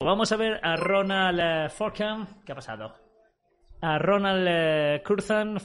Vamos 0.00 0.30
a 0.30 0.36
ver 0.36 0.60
a 0.62 0.76
Ronald 0.76 1.40
eh, 1.40 1.68
Forkham. 1.70 2.44
¿Qué 2.44 2.52
ha 2.52 2.54
pasado? 2.54 2.94
A 3.80 3.98
Ronald 3.98 4.46
eh, 4.48 5.02
Curzan, 5.04 5.58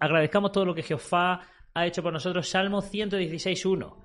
agradezcamos 0.00 0.52
todo 0.52 0.66
lo 0.66 0.74
que 0.74 0.82
Jehová 0.82 1.40
ha 1.72 1.86
hecho 1.86 2.02
por 2.02 2.12
nosotros. 2.12 2.46
Salmo 2.46 2.82
116.1. 2.82 3.96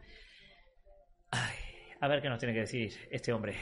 Ay, 1.31 1.55
A 1.99 2.07
ver 2.07 2.21
qué 2.21 2.29
nos 2.29 2.39
tiene 2.39 2.53
que 2.53 2.61
decir 2.61 2.93
este 3.11 3.33
hombre. 3.33 3.55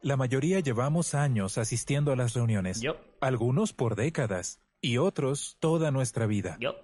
La 0.00 0.16
mayoría 0.16 0.60
llevamos 0.60 1.14
años 1.14 1.58
asistiendo 1.58 2.12
a 2.12 2.16
las 2.16 2.34
reuniones. 2.34 2.80
Yo. 2.80 2.96
Algunos 3.20 3.74
por 3.74 3.94
décadas 3.94 4.62
y 4.80 4.96
otros 4.96 5.58
toda 5.60 5.90
nuestra 5.90 6.26
vida. 6.26 6.56
Yo. 6.60 6.76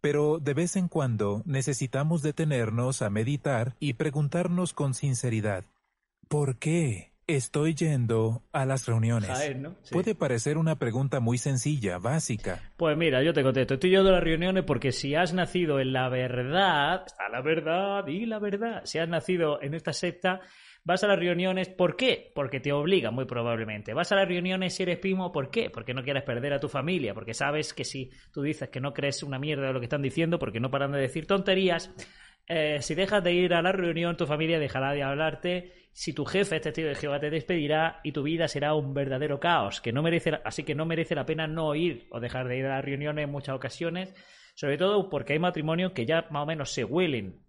Pero 0.00 0.38
de 0.38 0.54
vez 0.54 0.76
en 0.76 0.86
cuando 0.86 1.42
necesitamos 1.46 2.22
detenernos 2.22 3.02
a 3.02 3.10
meditar 3.10 3.74
y 3.80 3.94
preguntarnos 3.94 4.72
con 4.72 4.94
sinceridad, 4.94 5.64
¿por 6.28 6.58
qué 6.58 7.12
estoy 7.26 7.74
yendo 7.74 8.42
a 8.52 8.64
las 8.64 8.86
reuniones? 8.86 9.30
Jaén, 9.30 9.62
¿no? 9.62 9.76
Sí. 9.82 9.94
Puede 9.94 10.14
parecer 10.14 10.58
una 10.58 10.78
pregunta 10.78 11.20
muy 11.20 11.38
sencilla, 11.38 11.98
básica. 11.98 12.72
Pues 12.76 12.96
mira, 12.96 13.22
yo 13.22 13.32
te 13.32 13.42
contesto. 13.42 13.74
Estoy 13.74 13.90
yendo 13.90 14.10
a 14.10 14.12
las 14.12 14.24
reuniones 14.24 14.64
porque 14.64 14.92
si 14.92 15.14
has 15.14 15.32
nacido 15.34 15.80
en 15.80 15.92
la 15.92 16.08
verdad, 16.08 17.02
está 17.06 17.28
la 17.28 17.42
verdad 17.42 18.06
y 18.06 18.26
la 18.26 18.38
verdad. 18.38 18.82
Si 18.84 18.98
has 18.98 19.08
nacido 19.08 19.60
en 19.60 19.74
esta 19.74 19.92
secta, 19.92 20.40
vas 20.84 21.02
a 21.02 21.08
las 21.08 21.18
reuniones. 21.18 21.68
¿Por 21.68 21.96
qué? 21.96 22.30
Porque 22.34 22.60
te 22.60 22.72
obligan, 22.72 23.12
muy 23.12 23.24
probablemente. 23.24 23.92
Vas 23.92 24.12
a 24.12 24.16
las 24.16 24.28
reuniones 24.28 24.74
si 24.74 24.84
eres 24.84 24.98
primo. 24.98 25.32
¿Por 25.32 25.50
qué? 25.50 25.68
Porque 25.68 25.94
no 25.94 26.04
quieres 26.04 26.22
perder 26.22 26.52
a 26.52 26.60
tu 26.60 26.68
familia. 26.68 27.12
Porque 27.12 27.34
sabes 27.34 27.74
que 27.74 27.84
si 27.84 28.10
tú 28.32 28.42
dices 28.42 28.68
que 28.68 28.80
no 28.80 28.94
crees 28.94 29.22
una 29.24 29.38
mierda 29.38 29.66
de 29.66 29.72
lo 29.72 29.80
que 29.80 29.86
están 29.86 30.02
diciendo, 30.02 30.38
porque 30.38 30.60
no 30.60 30.70
paran 30.70 30.92
de 30.92 31.00
decir 31.00 31.26
tonterías. 31.26 31.92
eh, 32.48 32.78
si 32.80 32.94
dejas 32.94 33.24
de 33.24 33.32
ir 33.32 33.54
a 33.54 33.62
la 33.62 33.72
reunión, 33.72 34.16
tu 34.16 34.26
familia 34.26 34.60
dejará 34.60 34.92
de 34.92 35.02
hablarte. 35.02 35.85
Si 35.98 36.12
tu 36.12 36.26
jefe, 36.26 36.56
este 36.56 36.72
tío 36.72 36.88
de 36.88 36.94
Jehová, 36.94 37.18
te 37.18 37.30
despedirá 37.30 38.00
y 38.04 38.12
tu 38.12 38.22
vida 38.22 38.48
será 38.48 38.74
un 38.74 38.92
verdadero 38.92 39.40
caos. 39.40 39.80
Que 39.80 39.94
no 39.94 40.02
merece, 40.02 40.38
así 40.44 40.62
que 40.62 40.74
no 40.74 40.84
merece 40.84 41.14
la 41.14 41.24
pena 41.24 41.46
no 41.46 41.74
ir 41.74 42.06
o 42.10 42.20
dejar 42.20 42.48
de 42.48 42.58
ir 42.58 42.66
a 42.66 42.76
las 42.76 42.84
reuniones 42.84 43.24
en 43.24 43.30
muchas 43.30 43.56
ocasiones. 43.56 44.14
Sobre 44.54 44.76
todo 44.76 45.08
porque 45.08 45.32
hay 45.32 45.38
matrimonios 45.38 45.92
que 45.92 46.04
ya 46.04 46.26
más 46.30 46.42
o 46.42 46.46
menos 46.46 46.70
se 46.70 46.84
huelen 46.84 47.46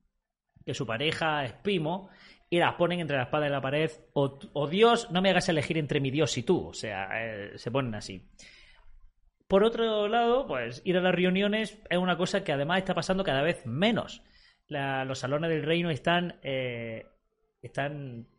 que 0.65 0.73
su 0.73 0.85
pareja 0.85 1.43
es 1.43 1.51
primo 1.55 2.09
y 2.49 2.59
las 2.59 2.75
ponen 2.75 3.01
entre 3.01 3.17
la 3.17 3.23
espada 3.23 3.47
y 3.47 3.49
la 3.49 3.59
pared. 3.59 3.91
O, 4.13 4.39
o 4.53 4.67
Dios, 4.67 5.11
no 5.11 5.21
me 5.21 5.29
hagas 5.29 5.49
elegir 5.49 5.77
entre 5.77 5.99
mi 5.99 6.09
Dios 6.09 6.37
y 6.37 6.43
tú. 6.43 6.69
O 6.69 6.73
sea, 6.73 7.09
eh, 7.21 7.57
se 7.57 7.69
ponen 7.69 7.95
así. 7.95 8.29
Por 9.49 9.65
otro 9.65 10.07
lado, 10.07 10.47
pues 10.47 10.81
ir 10.85 10.95
a 10.95 11.01
las 11.01 11.13
reuniones 11.13 11.83
es 11.89 11.97
una 11.97 12.15
cosa 12.15 12.45
que 12.45 12.53
además 12.53 12.77
está 12.77 12.95
pasando 12.95 13.25
cada 13.25 13.41
vez 13.41 13.65
menos. 13.65 14.23
Los 14.69 15.19
salones 15.19 15.49
del 15.49 15.63
reino 15.63 15.89
están, 15.89 16.39
eh, 16.43 17.07
están, 17.61 18.29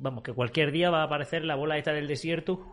vamos, 0.00 0.22
que 0.22 0.32
cualquier 0.32 0.72
día 0.72 0.90
va 0.90 1.02
a 1.02 1.04
aparecer 1.04 1.44
la 1.44 1.54
bola 1.54 1.76
esta 1.78 1.92
del 1.92 2.08
desierto 2.08 2.66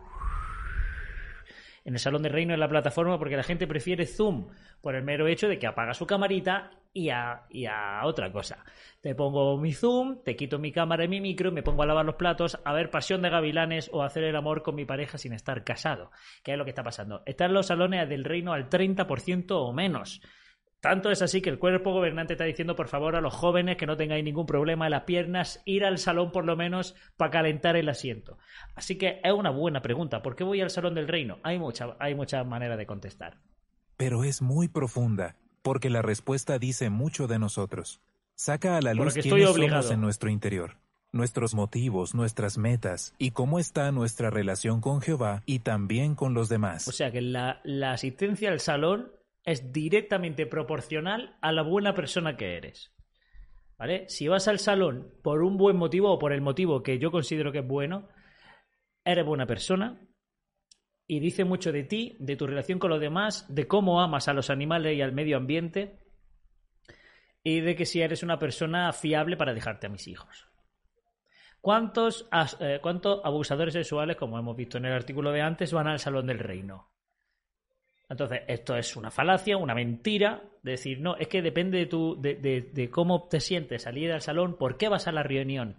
en 1.84 1.94
el 1.94 2.00
salón 2.00 2.22
del 2.22 2.32
reino 2.32 2.52
en 2.52 2.60
la 2.60 2.68
plataforma 2.68 3.18
porque 3.18 3.36
la 3.36 3.42
gente 3.42 3.66
prefiere 3.66 4.06
Zoom 4.06 4.48
por 4.80 4.94
el 4.94 5.04
mero 5.04 5.26
hecho 5.26 5.48
de 5.48 5.58
que 5.58 5.66
apaga 5.66 5.94
su 5.94 6.06
camarita 6.06 6.70
y 6.92 7.10
a, 7.10 7.46
y 7.50 7.66
a 7.66 8.00
otra 8.04 8.32
cosa. 8.32 8.64
Te 9.00 9.14
pongo 9.14 9.56
mi 9.58 9.72
Zoom, 9.72 10.22
te 10.22 10.36
quito 10.36 10.58
mi 10.58 10.72
cámara 10.72 11.04
y 11.04 11.08
mi 11.08 11.20
micro, 11.20 11.52
me 11.52 11.62
pongo 11.62 11.82
a 11.82 11.86
lavar 11.86 12.04
los 12.04 12.16
platos, 12.16 12.58
a 12.64 12.72
ver 12.72 12.90
Pasión 12.90 13.22
de 13.22 13.30
Gavilanes 13.30 13.90
o 13.92 14.02
hacer 14.02 14.24
el 14.24 14.36
amor 14.36 14.62
con 14.62 14.74
mi 14.74 14.84
pareja 14.84 15.18
sin 15.18 15.32
estar 15.32 15.64
casado. 15.64 16.10
¿Qué 16.42 16.52
es 16.52 16.58
lo 16.58 16.64
que 16.64 16.70
está 16.70 16.82
pasando? 16.82 17.22
Están 17.24 17.52
los 17.52 17.66
salones 17.66 18.08
del 18.08 18.24
reino 18.24 18.52
al 18.52 18.68
30% 18.68 19.46
o 19.52 19.72
menos. 19.72 20.20
Tanto 20.80 21.10
es 21.10 21.22
así 21.22 21.42
que 21.42 21.50
el 21.50 21.58
cuerpo 21.58 21.92
gobernante 21.92 22.34
está 22.34 22.44
diciendo, 22.44 22.76
por 22.76 22.86
favor, 22.86 23.16
a 23.16 23.20
los 23.20 23.34
jóvenes 23.34 23.76
que 23.76 23.86
no 23.86 23.96
tengáis 23.96 24.22
ningún 24.22 24.46
problema 24.46 24.86
en 24.86 24.92
las 24.92 25.02
piernas, 25.02 25.60
ir 25.64 25.84
al 25.84 25.98
salón 25.98 26.30
por 26.30 26.44
lo 26.44 26.56
menos 26.56 26.94
para 27.16 27.32
calentar 27.32 27.76
el 27.76 27.88
asiento. 27.88 28.38
Así 28.76 28.96
que 28.96 29.20
es 29.24 29.32
una 29.32 29.50
buena 29.50 29.82
pregunta. 29.82 30.22
¿Por 30.22 30.36
qué 30.36 30.44
voy 30.44 30.60
al 30.60 30.70
salón 30.70 30.94
del 30.94 31.08
reino? 31.08 31.38
Hay 31.42 31.58
mucha, 31.58 31.96
hay 31.98 32.14
muchas 32.14 32.46
maneras 32.46 32.78
de 32.78 32.86
contestar. 32.86 33.38
Pero 33.96 34.22
es 34.22 34.40
muy 34.40 34.68
profunda, 34.68 35.34
porque 35.62 35.90
la 35.90 36.00
respuesta 36.00 36.60
dice 36.60 36.90
mucho 36.90 37.26
de 37.26 37.40
nosotros. 37.40 38.00
Saca 38.36 38.76
a 38.76 38.80
la 38.80 38.94
luz 38.94 39.14
Porque 39.14 39.22
quiénes 39.22 39.48
somos 39.48 39.90
en 39.90 40.00
nuestro 40.00 40.30
interior, 40.30 40.76
nuestros 41.10 41.56
motivos, 41.56 42.14
nuestras 42.14 42.56
metas 42.56 43.16
y 43.18 43.32
cómo 43.32 43.58
está 43.58 43.90
nuestra 43.90 44.30
relación 44.30 44.80
con 44.80 45.00
Jehová 45.00 45.42
y 45.44 45.58
también 45.58 46.14
con 46.14 46.34
los 46.34 46.48
demás. 46.48 46.86
O 46.86 46.92
sea 46.92 47.10
que 47.10 47.20
la, 47.20 47.60
la 47.64 47.90
asistencia 47.90 48.50
al 48.50 48.60
salón 48.60 49.17
es 49.48 49.72
directamente 49.72 50.44
proporcional 50.46 51.38
a 51.40 51.52
la 51.52 51.62
buena 51.62 51.94
persona 51.94 52.36
que 52.36 52.56
eres. 52.56 52.94
¿Vale? 53.78 54.06
Si 54.08 54.28
vas 54.28 54.46
al 54.46 54.58
salón 54.58 55.14
por 55.22 55.42
un 55.42 55.56
buen 55.56 55.76
motivo 55.76 56.12
o 56.12 56.18
por 56.18 56.32
el 56.32 56.42
motivo 56.42 56.82
que 56.82 56.98
yo 56.98 57.10
considero 57.10 57.50
que 57.50 57.60
es 57.60 57.66
bueno, 57.66 58.08
eres 59.04 59.24
buena 59.24 59.46
persona 59.46 60.06
y 61.06 61.20
dice 61.20 61.44
mucho 61.44 61.72
de 61.72 61.84
ti, 61.84 62.16
de 62.20 62.36
tu 62.36 62.46
relación 62.46 62.78
con 62.78 62.90
los 62.90 63.00
demás, 63.00 63.46
de 63.48 63.66
cómo 63.66 64.02
amas 64.02 64.28
a 64.28 64.34
los 64.34 64.50
animales 64.50 64.94
y 64.94 65.00
al 65.00 65.12
medio 65.12 65.38
ambiente 65.38 66.04
y 67.42 67.60
de 67.60 67.74
que 67.74 67.86
si 67.86 68.02
eres 68.02 68.22
una 68.22 68.38
persona 68.38 68.92
fiable 68.92 69.38
para 69.38 69.54
dejarte 69.54 69.86
a 69.86 69.90
mis 69.90 70.08
hijos. 70.08 70.46
¿Cuántos, 71.62 72.28
eh, 72.60 72.80
¿Cuántos 72.82 73.22
abusadores 73.24 73.72
sexuales, 73.72 74.16
como 74.16 74.38
hemos 74.38 74.56
visto 74.56 74.76
en 74.76 74.84
el 74.84 74.92
artículo 74.92 75.32
de 75.32 75.40
antes, 75.40 75.72
van 75.72 75.86
al 75.86 76.00
salón 76.00 76.26
del 76.26 76.38
reino? 76.38 76.90
Entonces, 78.08 78.40
esto 78.48 78.76
es 78.76 78.96
una 78.96 79.10
falacia, 79.10 79.56
una 79.56 79.74
mentira. 79.74 80.42
De 80.62 80.72
decir, 80.72 81.00
no, 81.00 81.16
es 81.16 81.28
que 81.28 81.42
depende 81.42 81.78
de, 81.78 81.86
tu, 81.86 82.20
de, 82.20 82.34
de- 82.72 82.90
cómo 82.90 83.28
te 83.28 83.40
sientes 83.40 83.86
al 83.86 83.98
ir 83.98 84.12
al 84.12 84.22
salón, 84.22 84.56
por 84.56 84.76
qué 84.76 84.88
vas 84.88 85.06
a 85.08 85.12
la 85.12 85.22
reunión. 85.22 85.76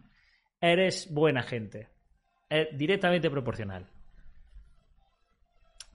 Eres 0.62 1.12
buena 1.12 1.42
gente. 1.42 1.90
Es 2.50 2.68
directamente 2.78 3.30
proporcional. 3.30 3.88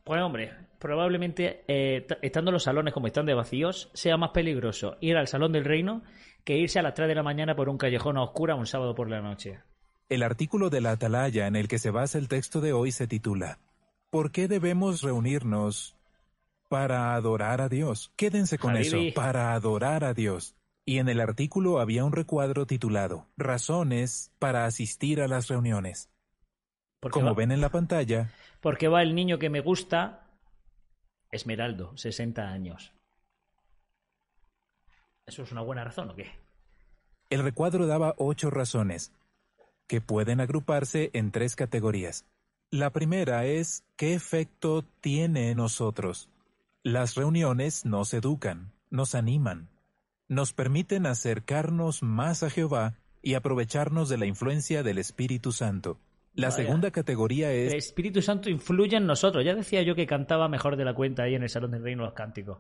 Pues 0.04 0.20
hombre, 0.20 0.52
probablemente 0.78 1.64
eh, 1.66 2.06
estando 2.20 2.52
los 2.52 2.64
salones 2.64 2.92
como 2.92 3.06
están 3.06 3.24
de 3.26 3.34
vacíos, 3.34 3.90
sea 3.94 4.16
más 4.18 4.30
peligroso 4.32 4.98
ir 5.00 5.16
al 5.16 5.28
salón 5.28 5.52
del 5.52 5.64
reino 5.64 6.02
que 6.44 6.58
irse 6.58 6.78
a 6.78 6.82
las 6.82 6.92
3 6.92 7.08
de 7.08 7.14
la 7.14 7.22
mañana 7.22 7.56
por 7.56 7.70
un 7.70 7.78
callejón 7.78 8.18
a 8.18 8.22
oscura 8.22 8.54
un 8.54 8.66
sábado 8.66 8.94
por 8.94 9.08
la 9.08 9.22
noche. 9.22 9.60
El 10.10 10.22
artículo 10.22 10.68
de 10.68 10.82
la 10.82 10.90
Atalaya 10.92 11.46
en 11.46 11.56
el 11.56 11.68
que 11.68 11.78
se 11.78 11.90
basa 11.90 12.18
el 12.18 12.28
texto 12.28 12.60
de 12.60 12.74
hoy 12.74 12.92
se 12.92 13.06
titula 13.06 13.58
¿Por 14.10 14.30
qué 14.30 14.46
debemos 14.46 15.00
reunirnos 15.00 15.96
para 16.68 17.14
adorar 17.14 17.60
a 17.60 17.68
Dios? 17.68 18.12
Quédense 18.16 18.58
con 18.58 18.76
Habibi. 18.76 19.08
eso, 19.08 19.14
para 19.14 19.54
adorar 19.54 20.04
a 20.04 20.14
Dios. 20.14 20.54
Y 20.86 20.98
en 20.98 21.08
el 21.08 21.20
artículo 21.20 21.80
había 21.80 22.04
un 22.04 22.12
recuadro 22.12 22.66
titulado 22.66 23.26
Razones 23.36 24.30
para 24.38 24.66
asistir 24.66 25.20
a 25.22 25.28
las 25.28 25.48
reuniones. 25.48 26.10
Como 27.10 27.26
va- 27.28 27.34
ven 27.34 27.52
en 27.52 27.60
la 27.60 27.68
pantalla, 27.70 28.30
Porque 28.60 28.88
va 28.88 29.02
el 29.02 29.14
niño 29.14 29.38
que 29.38 29.50
me 29.50 29.60
gusta, 29.60 30.26
Esmeraldo, 31.30 31.96
60 31.96 32.50
años. 32.50 32.92
¿Eso 35.26 35.42
es 35.42 35.52
una 35.52 35.62
buena 35.62 35.84
razón 35.84 36.10
o 36.10 36.14
qué? 36.14 36.30
el 37.30 37.42
recuadro 37.42 37.86
daba 37.86 38.14
ocho 38.18 38.48
razones, 38.50 39.10
que 39.88 40.00
pueden 40.00 40.40
agruparse 40.40 41.10
en 41.14 41.32
tres 41.32 41.56
categorías. 41.56 42.26
La 42.70 42.90
primera 42.90 43.44
es 43.44 43.82
¿qué 43.96 44.14
efecto 44.14 44.84
tiene 45.00 45.50
en 45.50 45.56
nosotros? 45.56 46.28
Las 46.86 47.14
reuniones 47.14 47.86
nos 47.86 48.12
educan, 48.12 48.74
nos 48.90 49.14
animan, 49.14 49.70
nos 50.28 50.52
permiten 50.52 51.06
acercarnos 51.06 52.02
más 52.02 52.42
a 52.42 52.50
Jehová 52.50 52.98
y 53.22 53.32
aprovecharnos 53.32 54.10
de 54.10 54.18
la 54.18 54.26
influencia 54.26 54.82
del 54.82 54.98
Espíritu 54.98 55.50
Santo. 55.50 55.98
La 56.34 56.50
Vaya. 56.50 56.62
segunda 56.62 56.90
categoría 56.90 57.50
El 57.50 57.68
es 57.68 57.86
Espíritu 57.86 58.20
Santo 58.20 58.50
influye 58.50 58.98
en 58.98 59.06
nosotros. 59.06 59.42
Ya 59.46 59.54
decía 59.54 59.80
yo 59.80 59.94
que 59.94 60.06
cantaba 60.06 60.46
mejor 60.46 60.76
de 60.76 60.84
la 60.84 60.92
cuenta 60.92 61.22
ahí 61.22 61.34
en 61.34 61.42
el 61.42 61.48
Salón 61.48 61.70
del 61.70 61.82
Reino 61.82 62.04
los 62.04 62.12
cánticos. 62.12 62.58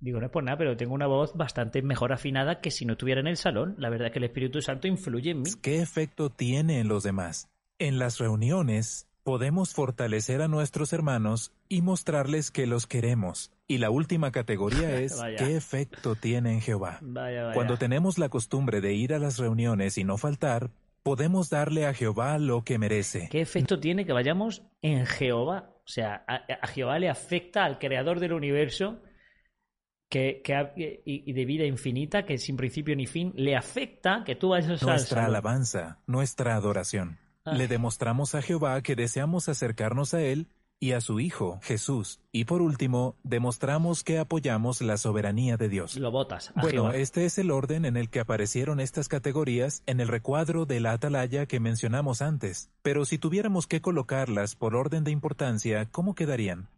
Digo, 0.00 0.18
no 0.18 0.24
es 0.24 0.32
por 0.32 0.44
nada, 0.44 0.56
pero 0.56 0.74
tengo 0.74 0.94
una 0.94 1.06
voz 1.06 1.34
bastante 1.36 1.82
mejor 1.82 2.14
afinada 2.14 2.62
que 2.62 2.70
si 2.70 2.86
no 2.86 2.94
estuviera 2.94 3.20
en 3.20 3.26
el 3.26 3.36
salón. 3.36 3.74
La 3.76 3.90
verdad 3.90 4.06
es 4.06 4.12
que 4.14 4.18
el 4.18 4.24
Espíritu 4.24 4.62
Santo 4.62 4.88
influye 4.88 5.32
en 5.32 5.42
mí. 5.42 5.50
¿qué 5.60 5.82
efecto 5.82 6.30
tiene 6.30 6.80
en 6.80 6.88
los 6.88 7.02
demás? 7.02 7.50
En 7.78 7.98
las 7.98 8.16
reuniones 8.16 9.08
podemos 9.28 9.74
fortalecer 9.74 10.40
a 10.40 10.48
nuestros 10.48 10.94
hermanos 10.94 11.52
y 11.68 11.82
mostrarles 11.82 12.50
que 12.50 12.66
los 12.66 12.86
queremos. 12.86 13.52
Y 13.66 13.76
la 13.76 13.90
última 13.90 14.32
categoría 14.32 14.98
es. 15.02 15.20
¿qué 15.36 15.54
efecto 15.54 16.14
tiene 16.14 16.54
en 16.54 16.62
Jehová? 16.62 16.96
Vaya, 17.02 17.42
vaya. 17.42 17.54
Cuando 17.54 17.76
tenemos 17.76 18.16
la 18.16 18.30
costumbre 18.30 18.80
de 18.80 18.94
ir 18.94 19.12
a 19.12 19.18
las 19.18 19.36
reuniones 19.36 19.98
y 19.98 20.04
no 20.04 20.16
faltar, 20.16 20.70
podemos 21.02 21.50
darle 21.50 21.84
a 21.84 21.92
Jehová 21.92 22.38
lo 22.38 22.64
que 22.64 22.78
merece. 22.78 23.28
¿Qué 23.30 23.42
efecto 23.42 23.78
tiene 23.78 24.06
que 24.06 24.14
vayamos 24.14 24.62
en 24.80 25.04
Jehová? 25.04 25.74
O 25.84 25.88
sea, 25.88 26.24
a, 26.26 26.36
a 26.62 26.66
Jehová 26.68 26.98
le 26.98 27.10
afecta 27.10 27.66
al 27.66 27.78
creador 27.78 28.20
del 28.20 28.32
universo 28.32 29.02
que, 30.08 30.40
que, 30.42 31.02
y, 31.04 31.30
de 31.34 31.44
vida 31.44 31.66
infinita, 31.66 32.24
que 32.24 32.38
sin 32.38 32.56
principio 32.56 32.96
ni 32.96 33.06
fin, 33.06 33.34
le 33.36 33.56
afecta 33.56 34.22
que 34.24 34.36
tú 34.36 34.48
vayas 34.48 34.82
a 34.82 34.86
Nuestra 34.86 35.26
alabanza, 35.26 35.98
nuestra 36.06 36.54
adoración. 36.54 37.18
Le 37.44 37.68
demostramos 37.68 38.34
a 38.34 38.42
Jehová 38.42 38.82
que 38.82 38.94
deseamos 38.94 39.48
acercarnos 39.48 40.12
a 40.14 40.20
Él 40.20 40.48
y 40.80 40.92
a 40.92 41.00
su 41.00 41.20
Hijo, 41.20 41.58
Jesús. 41.62 42.20
Y 42.30 42.44
por 42.44 42.62
último, 42.62 43.16
demostramos 43.22 44.04
que 44.04 44.18
apoyamos 44.18 44.80
la 44.80 44.96
soberanía 44.96 45.56
de 45.56 45.68
Dios. 45.68 45.96
Lo 45.96 46.10
votas. 46.10 46.52
Bueno, 46.54 46.92
este 46.92 47.24
es 47.24 47.38
el 47.38 47.50
orden 47.50 47.84
en 47.84 47.96
el 47.96 48.10
que 48.10 48.20
aparecieron 48.20 48.80
estas 48.80 49.08
categorías 49.08 49.82
en 49.86 50.00
el 50.00 50.08
recuadro 50.08 50.66
de 50.66 50.80
la 50.80 50.92
atalaya 50.92 51.46
que 51.46 51.60
mencionamos 51.60 52.22
antes. 52.22 52.70
Pero 52.82 53.04
si 53.04 53.18
tuviéramos 53.18 53.66
que 53.66 53.80
colocarlas 53.80 54.54
por 54.54 54.76
orden 54.76 55.04
de 55.04 55.10
importancia, 55.10 55.86
¿cómo 55.90 56.14
quedarían? 56.14 56.68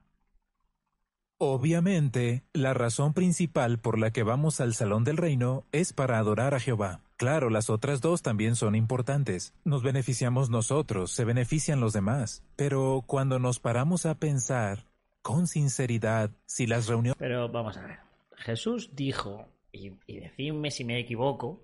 Obviamente, 1.43 2.45
la 2.53 2.75
razón 2.75 3.15
principal 3.15 3.79
por 3.79 3.99
la 3.99 4.11
que 4.11 4.23
vamos 4.23 4.61
al 4.61 4.75
Salón 4.75 5.05
del 5.05 5.17
Reino 5.17 5.65
es 5.73 5.93
para 5.95 6.19
adorar 6.19 6.55
a 6.55 6.61
Jehová. 6.61 7.01
Claro, 7.21 7.51
las 7.51 7.69
otras 7.69 8.01
dos 8.01 8.23
también 8.23 8.57
son 8.57 8.75
importantes. 8.75 9.53
Nos 9.63 9.83
beneficiamos 9.83 10.49
nosotros, 10.49 11.13
se 11.13 11.27
benefician 11.27 11.79
los 11.79 11.93
demás. 11.93 12.43
Pero 12.57 13.05
cuando 13.07 13.39
nos 13.39 13.61
paramos 13.61 14.07
a 14.07 14.15
pensar, 14.15 14.87
con 15.21 15.47
sinceridad, 15.47 16.31
si 16.47 16.67
las 16.67 16.87
reuniones... 16.87 17.19
Pero 17.19 17.51
vamos 17.51 17.77
a 17.77 17.87
ver. 17.87 17.99
Jesús 18.37 18.97
dijo, 18.97 19.47
y, 19.71 19.93
y 20.07 20.21
decidme 20.21 20.71
si 20.71 20.83
me 20.83 20.99
equivoco, 20.99 21.63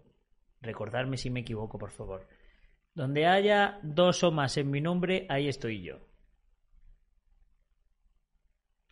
recordarme 0.61 1.17
si 1.17 1.31
me 1.31 1.41
equivoco, 1.41 1.79
por 1.79 1.91
favor. 1.91 2.29
Donde 2.94 3.26
haya 3.26 3.81
dos 3.82 4.25
o 4.25 4.31
más 4.31 4.59
en 4.59 4.70
mi 4.70 4.82
nombre, 4.82 5.25
ahí 5.31 5.49
estoy 5.49 5.81
yo. 5.81 6.00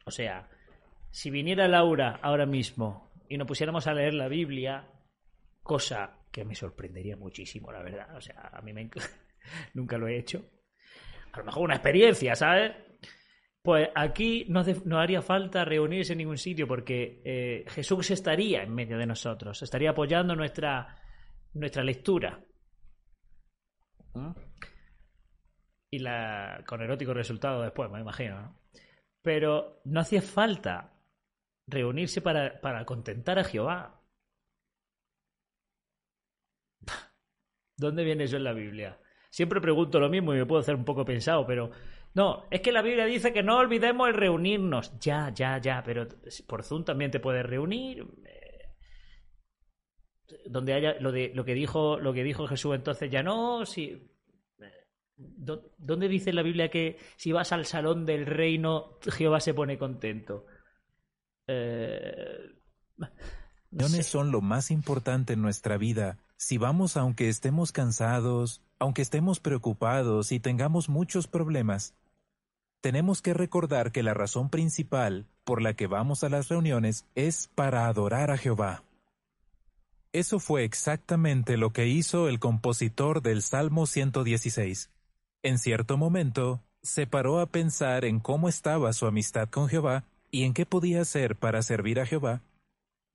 O 0.07 0.11
sea, 0.11 0.49
si 1.11 1.29
viniera 1.29 1.69
Laura 1.69 2.19
ahora 2.23 2.47
mismo 2.47 3.13
y 3.29 3.37
nos 3.37 3.47
pusiéramos 3.47 3.87
a 3.87 3.93
leer 3.93 4.15
la 4.15 4.29
Biblia, 4.29 4.89
cosa 5.63 6.24
que 6.35 6.45
me 6.45 6.57
sorprendería 6.57 7.17
muchísimo, 7.17 7.71
la 7.71 7.81
verdad. 7.81 8.17
O 8.17 8.21
sea, 8.21 8.51
a 8.53 8.61
mí 8.61 8.73
me 8.73 8.91
nunca 9.75 9.97
lo 9.97 10.09
he 10.09 10.19
hecho. 10.19 10.45
A 11.33 11.39
lo 11.39 11.45
mejor 11.45 11.63
una 11.63 11.77
experiencia, 11.77 12.35
¿sabes? 12.35 12.73
Pues 13.63 13.89
aquí 13.95 14.45
no, 14.49 14.65
no 14.85 14.99
haría 14.99 15.23
falta 15.23 15.65
reunirse 15.65 16.13
en 16.13 16.19
ningún 16.19 16.37
sitio 16.37 16.67
porque 16.67 17.23
eh, 17.25 17.65
Jesús 17.69 18.11
estaría 18.11 18.65
en 18.65 18.75
medio 18.75 18.99
de 18.99 19.07
nosotros, 19.07 19.63
estaría 19.63 19.91
apoyando 19.91 20.35
nuestra, 20.35 21.01
nuestra 21.53 21.85
lectura. 21.85 22.45
¿Mm? 24.15 24.33
Y 25.93 25.99
la, 26.01 26.65
con 26.67 26.83
erótico 26.83 27.15
resultado 27.15 27.63
después, 27.63 27.89
me 27.93 28.01
imagino. 28.01 28.43
¿no? 28.43 28.61
Pero 29.23 29.81
no 29.85 30.01
hacía 30.01 30.21
falta 30.21 30.99
reunirse 31.69 32.21
para, 32.21 32.61
para 32.61 32.85
contentar 32.85 33.39
a 33.39 33.45
Jehová. 33.45 34.04
¿Dónde 37.77 38.05
viene 38.05 38.25
eso 38.25 38.37
en 38.37 38.45
la 38.45 38.53
Biblia? 38.53 38.99
Siempre 39.31 39.61
pregunto 39.61 39.99
lo 39.99 40.09
mismo 40.09 40.33
y 40.33 40.39
me 40.39 40.47
puedo 40.47 40.61
hacer 40.61 40.77
un 40.77 40.85
poco 40.85 41.05
pensado, 41.05 41.45
pero 41.47 41.71
no, 42.15 42.45
es 42.51 42.61
que 42.61 42.71
la 42.71 42.83
Biblia 42.83 43.05
dice 43.05 43.33
que 43.33 43.43
no 43.43 43.59
olvidemos 43.59 44.09
el 44.09 44.15
reunirnos. 44.15 44.97
Ya, 45.01 45.33
ya, 45.35 45.59
ya, 45.59 45.83
pero 45.85 46.07
por 46.47 46.63
Zoom 46.63 46.85
también 46.85 47.11
te 47.11 47.19
puedes 47.19 47.45
reunir. 47.45 48.07
Eh, 48.25 48.55
donde 50.47 50.75
haya 50.75 50.95
lo 51.01 51.13
de 51.13 51.33
lo 51.35 51.45
que 51.45 51.55
dijo 51.55 51.99
lo 51.99 52.13
que 52.13 52.25
dijo 52.25 52.47
Jesús 52.47 52.75
entonces 52.75 53.11
ya 53.11 53.23
no, 53.23 53.67
si 53.67 54.11
eh, 54.59 54.87
¿Dónde 55.17 56.09
dice 56.09 56.33
la 56.33 56.43
Biblia 56.43 56.71
que 56.71 56.99
si 57.17 57.33
vas 57.33 57.53
al 57.53 57.67
salón 57.67 58.07
del 58.07 58.27
reino 58.27 58.99
Jehová 59.03 59.41
se 59.41 59.55
pone 59.55 59.77
contento? 59.79 60.47
Eh, 61.47 62.39
son 64.03 64.31
lo 64.31 64.41
más 64.41 64.71
importante 64.71 65.35
en 65.35 65.43
nuestra 65.43 65.77
vida. 65.77 66.19
Si 66.37 66.59
vamos 66.59 66.97
aunque 66.97 67.29
estemos 67.29 67.73
cansados, 67.73 68.63
aunque 68.79 69.03
estemos 69.03 69.41
preocupados 69.41 70.33
y 70.33 70.41
tengamos 70.41 70.89
muchos 70.89 71.27
problemas, 71.27 71.95
tenemos 72.81 73.23
que 73.23 73.33
recordar 73.33 73.93
que 73.93 74.03
la 74.03 74.13
razón 74.13 74.51
principal 74.51 75.27
por 75.45 75.63
la 75.63 75.75
que 75.75 75.87
vamos 75.87 76.25
a 76.25 76.29
las 76.29 76.49
reuniones 76.49 77.07
es 77.15 77.49
para 77.55 77.87
adorar 77.87 78.31
a 78.31 78.37
Jehová. 78.37 78.83
Eso 80.13 80.39
fue 80.39 80.65
exactamente 80.65 81.57
lo 81.57 81.73
que 81.73 81.89
hizo 81.89 82.29
el 82.29 82.39
compositor 82.39 83.23
del 83.23 83.43
Salmo 83.43 83.87
116. 83.87 84.91
En 85.43 85.59
cierto 85.59 85.97
momento, 85.97 86.63
se 86.83 87.07
paró 87.07 87.41
a 87.41 87.47
pensar 87.47 88.05
en 88.05 88.21
cómo 88.21 88.49
estaba 88.49 88.93
su 88.93 89.07
amistad 89.07 89.49
con 89.49 89.69
Jehová 89.69 90.05
y 90.31 90.45
en 90.45 90.53
qué 90.53 90.67
podía 90.67 91.01
hacer 91.01 91.37
para 91.37 91.63
servir 91.63 91.99
a 92.01 92.07
Jehová? 92.07 92.43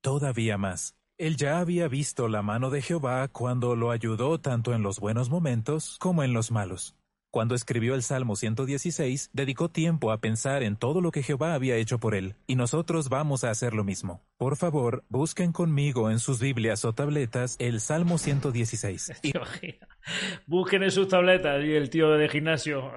Todavía 0.00 0.58
más. 0.58 0.96
Él 1.20 1.36
ya 1.36 1.58
había 1.58 1.86
visto 1.86 2.28
la 2.28 2.40
mano 2.40 2.70
de 2.70 2.80
Jehová 2.80 3.28
cuando 3.28 3.76
lo 3.76 3.90
ayudó 3.90 4.40
tanto 4.40 4.72
en 4.72 4.82
los 4.82 5.00
buenos 5.00 5.28
momentos 5.28 5.98
como 6.00 6.22
en 6.22 6.32
los 6.32 6.50
malos. 6.50 6.96
Cuando 7.30 7.54
escribió 7.54 7.94
el 7.94 8.02
Salmo 8.02 8.36
116, 8.36 9.28
dedicó 9.34 9.68
tiempo 9.68 10.12
a 10.12 10.22
pensar 10.22 10.62
en 10.62 10.76
todo 10.76 11.02
lo 11.02 11.10
que 11.10 11.22
Jehová 11.22 11.52
había 11.52 11.76
hecho 11.76 11.98
por 11.98 12.14
él, 12.14 12.36
y 12.46 12.54
nosotros 12.56 13.10
vamos 13.10 13.44
a 13.44 13.50
hacer 13.50 13.74
lo 13.74 13.84
mismo. 13.84 14.22
Por 14.38 14.56
favor, 14.56 15.04
busquen 15.10 15.52
conmigo 15.52 16.10
en 16.10 16.20
sus 16.20 16.40
Biblias 16.40 16.86
o 16.86 16.94
tabletas 16.94 17.56
el 17.58 17.82
Salmo 17.82 18.16
116. 18.16 19.12
busquen 20.46 20.84
en 20.84 20.90
sus 20.90 21.06
tabletas 21.06 21.62
y 21.62 21.72
el 21.74 21.90
tío 21.90 22.12
de 22.12 22.30
gimnasio. 22.30 22.90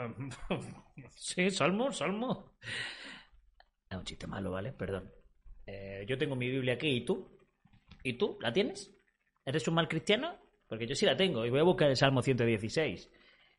sí, 1.09 1.51
Salmo, 1.51 1.91
Salmo. 1.91 2.53
Es 3.89 3.97
un 3.97 4.05
chiste 4.05 4.27
malo, 4.27 4.51
¿vale? 4.51 4.71
Perdón. 4.71 5.11
Eh, 5.65 6.05
yo 6.07 6.17
tengo 6.17 6.37
mi 6.37 6.49
Biblia 6.49 6.75
aquí, 6.75 6.87
¿y 6.87 7.05
tú? 7.05 7.33
¿Y 8.03 8.13
tú? 8.13 8.37
¿La 8.41 8.51
tienes? 8.51 8.93
¿Eres 9.45 9.67
un 9.67 9.75
mal 9.75 9.87
cristiano? 9.87 10.37
Porque 10.67 10.85
yo 10.85 10.95
sí 10.95 11.05
la 11.05 11.15
tengo 11.15 11.45
y 11.45 11.49
voy 11.49 11.59
a 11.59 11.63
buscar 11.63 11.89
el 11.89 11.97
Salmo 11.97 12.21
116. 12.21 13.09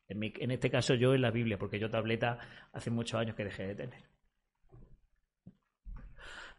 En, 0.07 0.23
en 0.23 0.51
este 0.51 0.69
caso 0.69 0.93
yo 0.93 1.15
en 1.15 1.21
la 1.21 1.31
Biblia, 1.31 1.57
porque 1.57 1.79
yo 1.79 1.89
tableta 1.89 2.39
hace 2.71 2.91
muchos 2.91 3.19
años 3.19 3.35
que 3.35 3.43
dejé 3.43 3.67
de 3.67 3.75
tener. 3.75 4.03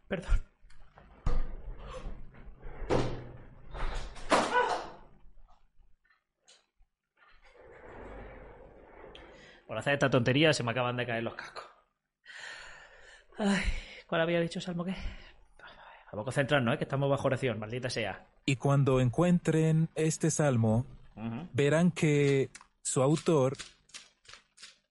Perdón. 0.07 0.43
Por 9.65 9.77
hacer 9.77 9.93
esta 9.93 10.09
tontería 10.09 10.53
se 10.53 10.63
me 10.63 10.71
acaban 10.71 10.95
de 10.95 11.05
caer 11.05 11.23
los 11.23 11.35
cascos. 11.35 11.65
Ay, 13.37 13.63
¿Cuál 14.07 14.21
había 14.21 14.39
dicho 14.39 14.61
Salmo 14.61 14.85
qué? 14.85 14.95
A 16.25 16.31
centrarnos, 16.31 16.75
¿eh? 16.75 16.77
que 16.77 16.83
estamos 16.83 17.09
bajo 17.09 17.27
oración, 17.27 17.59
maldita 17.59 17.89
sea. 17.89 18.25
Y 18.45 18.55
cuando 18.55 18.99
encuentren 18.99 19.89
este 19.95 20.31
salmo, 20.31 20.85
verán 21.53 21.91
que 21.91 22.49
su 22.81 23.01
autor 23.01 23.57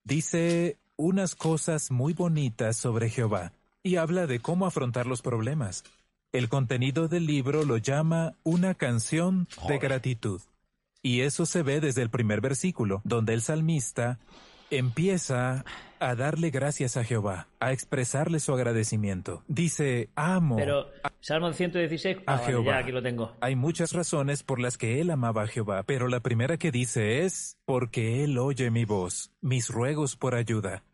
dice 0.05 0.77
unas 0.97 1.35
cosas 1.35 1.91
muy 1.91 2.13
bonitas 2.13 2.77
sobre 2.77 3.11
Jehová 3.11 3.53
y 3.83 3.97
habla 3.97 4.27
de 4.27 4.41
cómo 4.41 4.67
afrontar 4.67 5.07
los 5.07 5.23
problemas. 5.23 5.85
El 6.33 6.49
contenido 6.49 7.09
del 7.09 7.27
libro 7.27 7.65
lo 7.65 7.77
llama 7.77 8.35
una 8.43 8.75
canción 8.75 9.49
de 9.69 9.79
gratitud. 9.79 10.41
Y 11.03 11.21
eso 11.21 11.47
se 11.47 11.63
ve 11.63 11.81
desde 11.81 12.03
el 12.03 12.11
primer 12.11 12.41
versículo, 12.41 13.01
donde 13.05 13.33
el 13.33 13.43
salmista 13.43 14.19
empieza 14.71 15.65
a 15.99 16.15
darle 16.15 16.51
gracias 16.51 16.97
a 16.97 17.05
Jehová, 17.05 17.49
a 17.61 17.73
expresarle 17.73 18.41
su 18.41 18.53
agradecimiento. 18.53 19.43
Dice, 19.49 20.11
amo. 20.15 20.57
Pero, 20.57 20.91
Salmo 21.21 21.53
116, 21.53 22.19
a 22.27 22.35
ah, 22.35 22.39
Jehová. 22.39 22.79
aquí 22.79 22.93
lo 22.93 23.03
tengo. 23.03 23.35
Hay 23.41 23.57
muchas 23.57 23.93
razones 23.93 24.43
por 24.43 24.61
las 24.61 24.77
que 24.77 25.01
él 25.01 25.11
amaba 25.11 25.43
a 25.43 25.47
Jehová, 25.47 25.83
pero 25.85 26.09
la 26.09 26.21
primera 26.21 26.59
que 26.59 26.71
dice 26.71 27.25
es, 27.25 27.59
porque 27.65 28.25
él 28.25 28.39
oye 28.39 28.71
mi 28.71 28.85
voz, 28.85 29.33
mis 29.41 29.71
ruegos 29.71 30.17
por 30.17 30.35
ayuda. 30.35 30.85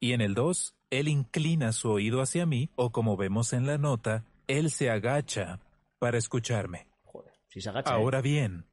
Y 0.00 0.12
en 0.12 0.20
el 0.20 0.34
2, 0.34 0.74
él 0.90 1.08
inclina 1.08 1.72
su 1.72 1.90
oído 1.90 2.20
hacia 2.20 2.46
mí, 2.46 2.70
o 2.76 2.90
como 2.90 3.16
vemos 3.16 3.52
en 3.52 3.66
la 3.66 3.78
nota, 3.78 4.24
él 4.46 4.70
se 4.70 4.90
agacha 4.90 5.60
para 5.98 6.18
escucharme. 6.18 6.88
Joder, 7.04 7.32
si 7.48 7.60
se 7.60 7.70
agacha. 7.70 7.92
Ahora 7.92 8.20
¿eh? 8.20 8.22
bien, 8.22 8.66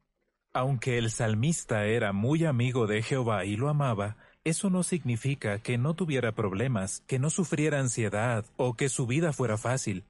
aunque 0.52 0.98
el 0.98 1.10
salmista 1.10 1.84
era 1.86 2.12
muy 2.12 2.44
amigo 2.44 2.86
de 2.86 3.02
Jehová 3.02 3.44
y 3.44 3.56
lo 3.56 3.68
amaba, 3.68 4.16
eso 4.44 4.70
no 4.70 4.82
significa 4.82 5.58
que 5.58 5.78
no 5.78 5.94
tuviera 5.94 6.32
problemas, 6.32 7.02
que 7.06 7.18
no 7.18 7.30
sufriera 7.30 7.80
ansiedad 7.80 8.44
o 8.56 8.74
que 8.74 8.88
su 8.88 9.06
vida 9.06 9.32
fuera 9.32 9.56
fácil. 9.56 10.04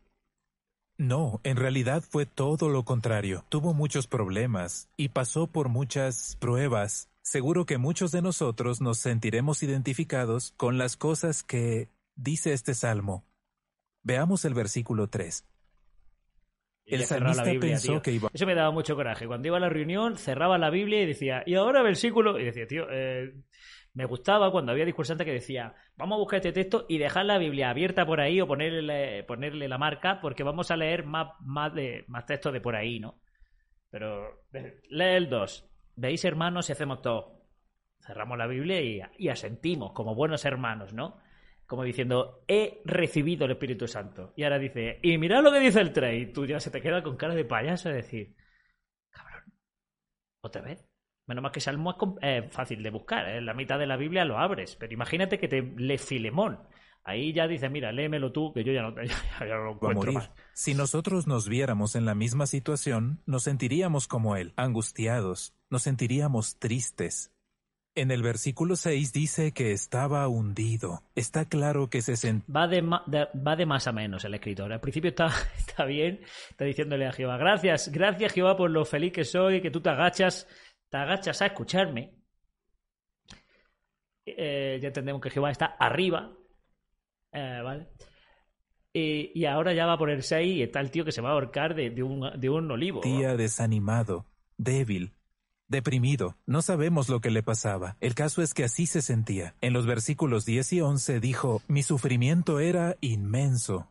No, 0.97 1.41
en 1.43 1.57
realidad 1.57 2.05
fue 2.09 2.25
todo 2.27 2.69
lo 2.69 2.85
contrario. 2.85 3.45
Tuvo 3.49 3.75
muchos 3.75 4.07
problemas 4.07 4.89
y 4.97 5.09
pasó 5.09 5.47
por 5.49 5.69
muchas 5.69 6.37
pruebas. 6.41 7.09
Seguro 7.23 7.65
que 7.67 7.79
muchos 7.79 8.13
de 8.13 8.23
nosotros 8.23 8.81
nos 8.81 8.99
sentiremos 8.99 9.63
identificados 9.63 10.53
con 10.57 10.79
las 10.79 10.97
cosas 10.97 11.43
que 11.43 11.89
dice 12.15 12.53
este 12.53 12.75
salmo. 12.75 13.25
Veamos 14.05 14.45
el 14.45 14.55
versículo 14.55 15.09
3. 15.09 15.45
Y 16.87 16.97
El 16.97 17.05
salmista 17.07 17.45
pensó 17.59 17.93
tío. 17.93 18.03
que 18.03 18.13
iba- 18.13 18.31
Eso 18.33 18.47
me 18.47 18.55
daba 18.55 18.71
mucho 18.71 18.95
coraje. 18.95 19.27
Cuando 19.27 19.49
iba 19.49 19.57
a 19.57 19.61
la 19.61 19.71
reunión, 19.71 20.19
cerraba 20.19 20.59
la 20.59 20.69
Biblia 20.71 21.03
y 21.03 21.07
decía, 21.07 21.43
y 21.47 21.55
ahora 21.55 21.83
versículo. 21.83 22.39
Y 22.39 22.45
decía, 22.45 22.67
tío, 22.67 22.87
eh, 22.91 23.33
me 23.95 24.07
gustaba 24.07 24.51
cuando 24.51 24.73
había 24.73 24.85
discursante 24.85 25.25
que 25.25 25.33
decía, 25.33 25.75
vamos 25.97 26.17
a 26.17 26.19
buscar 26.19 26.39
este 26.39 26.53
texto 26.53 26.85
y 26.89 26.99
dejar 26.99 27.27
la 27.27 27.39
Biblia 27.39 27.71
abierta 27.71 28.05
por 28.05 28.21
ahí 28.21 28.41
o 28.41 28.47
ponerle, 28.47 29.23
ponerle 29.23 29.69
la 29.69 29.79
marca, 29.79 30.21
porque 30.21 30.43
vamos 30.43 30.73
a 30.73 30.77
leer 30.77 31.05
más, 31.05 31.29
más, 31.41 31.73
de, 31.73 32.05
más 32.09 32.27
textos 32.27 32.53
de 32.53 32.61
por 32.61 32.75
ahí, 32.75 32.99
¿no? 32.99 33.21
Pero 33.91 34.43
lee 34.91 35.05
el 35.05 35.31
2. 35.31 35.71
Veis, 35.95 36.25
hermanos, 36.25 36.69
y 36.69 36.73
hacemos 36.73 37.01
todo. 37.03 37.47
Cerramos 38.05 38.37
la 38.37 38.49
Biblia 38.49 38.81
y, 39.17 39.29
asentimos 39.29 39.93
como 39.93 40.17
buenos 40.17 40.45
hermanos, 40.45 40.93
¿no? 40.93 41.21
Como 41.65 41.85
diciendo, 41.85 42.43
he 42.49 42.83
recibido 42.85 43.45
el 43.45 43.53
Espíritu 43.53 43.87
Santo. 43.87 44.33
Y 44.37 44.43
ahora 44.43 44.59
dice, 44.59 44.99
y 45.03 45.17
mirad 45.19 45.45
lo 45.45 45.53
que 45.53 45.61
dice 45.61 45.81
el 45.81 45.93
3. 45.93 46.21
Y 46.21 46.33
tú 46.33 46.45
ya 46.47 46.59
se 46.59 46.73
te 46.73 46.83
queda 46.83 47.05
con 47.05 47.17
cara 47.17 47.37
de 47.37 47.45
payaso 47.45 47.89
de 47.89 47.95
decir, 47.95 48.35
cabrón, 49.11 49.55
otra 50.41 50.63
vez. 50.63 50.85
Menos 51.27 51.43
mal 51.43 51.53
que 51.53 51.61
Salmo 51.61 51.97
es 52.21 52.45
eh, 52.45 52.49
fácil 52.51 52.83
de 52.83 52.91
buscar. 52.91 53.29
En 53.29 53.47
la 53.47 53.55
mitad 53.55 53.79
de 53.79 53.87
la 53.87 53.97
Biblia 53.97 54.25
lo 54.25 54.39
abres. 54.39 54.77
Pero 54.77 54.93
imagínate 54.93 55.39
que 55.39 55.49
te 55.49 55.63
lee 55.63 55.99
Filemón. 55.99 56.59
Ahí 57.07 57.33
ya 57.35 57.47
dice, 57.47 57.69
mira, 57.69 57.93
léemelo 57.93 58.33
tú, 58.33 58.53
que 58.53 58.65
yo 58.65 58.73
ya 58.73 58.83
no, 58.83 58.95
ya, 59.03 59.15
ya 59.41 59.55
no 59.57 59.65
lo 59.65 59.73
encuentro 59.73 60.13
más. 60.13 60.31
Si 60.55 60.75
nosotros 60.75 61.27
nos 61.27 61.49
viéramos 61.49 61.97
en 61.97 62.05
la 62.07 62.15
misma 62.15 62.47
situación, 62.47 63.23
nos 63.27 63.43
sentiríamos 63.43 64.09
como 64.09 64.37
él, 64.37 64.53
angustiados, 64.57 65.55
nos 65.71 65.83
sentiríamos 65.83 66.59
tristes. 66.59 67.31
En 67.97 68.11
el 68.11 68.23
versículo 68.23 68.75
6 68.75 69.13
dice 69.13 69.53
que 69.53 69.71
estaba 69.73 70.27
hundido. 70.29 71.03
Está 71.15 71.45
claro 71.49 71.91
que 71.91 72.03
se 72.03 72.17
sentía 72.17 72.53
Va 72.53 72.67
de- 72.67 72.81
va 72.83 73.55
de 73.55 73.67
más 73.67 73.87
a 73.87 73.93
menos 73.93 74.25
el 74.25 74.35
escritor. 74.35 74.73
Al 74.73 74.81
principio 74.81 75.11
está, 75.11 75.29
está 75.57 75.85
bien, 75.85 76.21
está 76.51 76.65
diciéndole 76.65 77.07
a 77.07 77.13
Jehová, 77.13 77.37
gracias, 77.37 77.93
gracias 77.93 78.33
Jehová 78.33 78.57
por 78.57 78.71
lo 78.71 78.85
feliz 78.85 79.13
que 79.13 79.25
soy, 79.25 79.61
que 79.61 79.71
tú 79.71 79.81
te 79.81 79.91
agachas, 79.91 80.49
te 80.95 80.99
agachas 80.99 81.43
a 81.43 81.47
escucharme. 81.47 82.15
Eh, 84.25 84.79
ya 84.81 84.87
entendemos 84.87 85.21
que 85.21 85.29
Jehová 85.29 85.51
está 85.51 85.67
arriba, 85.67 86.33
eh, 87.33 87.61
¿vale? 87.65 87.89
Y, 88.93 89.33
y 89.35 89.45
ahora 89.47 89.73
ya 89.73 89.87
va 89.87 89.99
por 89.99 90.09
el 90.09 90.23
6 90.23 90.57
y 90.57 90.63
está 90.63 90.79
el 90.79 90.93
tío 90.93 91.05
que 91.05 91.11
se 91.11 91.21
va 91.21 91.31
a 91.31 91.33
ahorcar 91.33 91.75
de, 91.75 92.01
un, 92.01 92.31
de 92.39 92.49
un 92.49 92.71
olivo. 92.71 93.01
desanimado, 93.37 94.27
débil, 94.57 95.15
deprimido. 95.67 96.37
No 96.47 96.63
sabemos 96.63 97.09
lo 97.09 97.21
que 97.21 97.33
le 97.33 97.43
pasaba. 97.43 97.97
El 98.01 98.15
caso 98.15 98.41
es 98.41 98.55
que 98.55 98.63
así 98.63 98.87
se 98.87 99.03
sentía. 99.03 99.57
En 99.61 99.73
los 99.73 99.87
versículos 99.87 100.45
10 100.45 100.75
y 100.75 100.81
11 100.81 101.19
dijo, 101.19 101.61
mi 101.67 101.83
sufrimiento 101.83 102.61
era 102.61 102.99
inmenso. 103.01 103.91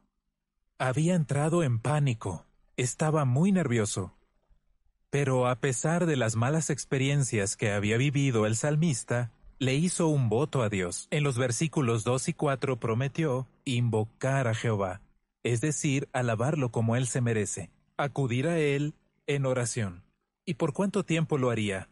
Había 0.79 1.15
entrado 1.15 1.63
en 1.63 1.79
pánico. 1.79 2.45
Estaba 2.77 3.25
muy 3.25 3.51
nervioso. 3.51 4.15
Pero 5.13 5.45
a 5.47 5.57
pesar 5.59 6.07
de 6.07 6.15
las 6.15 6.35
malas 6.35 6.71
experiencias 6.71 7.55
que 7.55 7.71
había 7.71 7.97
vivido 7.97 8.47
el 8.47 8.55
salmista, 8.55 9.29
le 9.59 9.75
hizo 9.75 10.07
un 10.07 10.27
voto 10.27 10.63
a 10.63 10.69
Dios. 10.69 11.07
En 11.11 11.23
los 11.23 11.37
versículos 11.37 12.03
2 12.03 12.29
y 12.29 12.33
4 12.33 12.79
prometió 12.79 13.47
invocar 13.63 14.47
a 14.47 14.55
Jehová, 14.55 15.01
es 15.43 15.61
decir, 15.61 16.09
alabarlo 16.13 16.71
como 16.71 16.95
él 16.95 17.05
se 17.05 17.21
merece, 17.21 17.69
acudir 17.95 18.47
a 18.47 18.57
él 18.57 18.95
en 19.27 19.45
oración. 19.45 20.01
¿Y 20.45 20.55
por 20.55 20.73
cuánto 20.73 21.03
tiempo 21.03 21.37
lo 21.37 21.51
haría? 21.51 21.89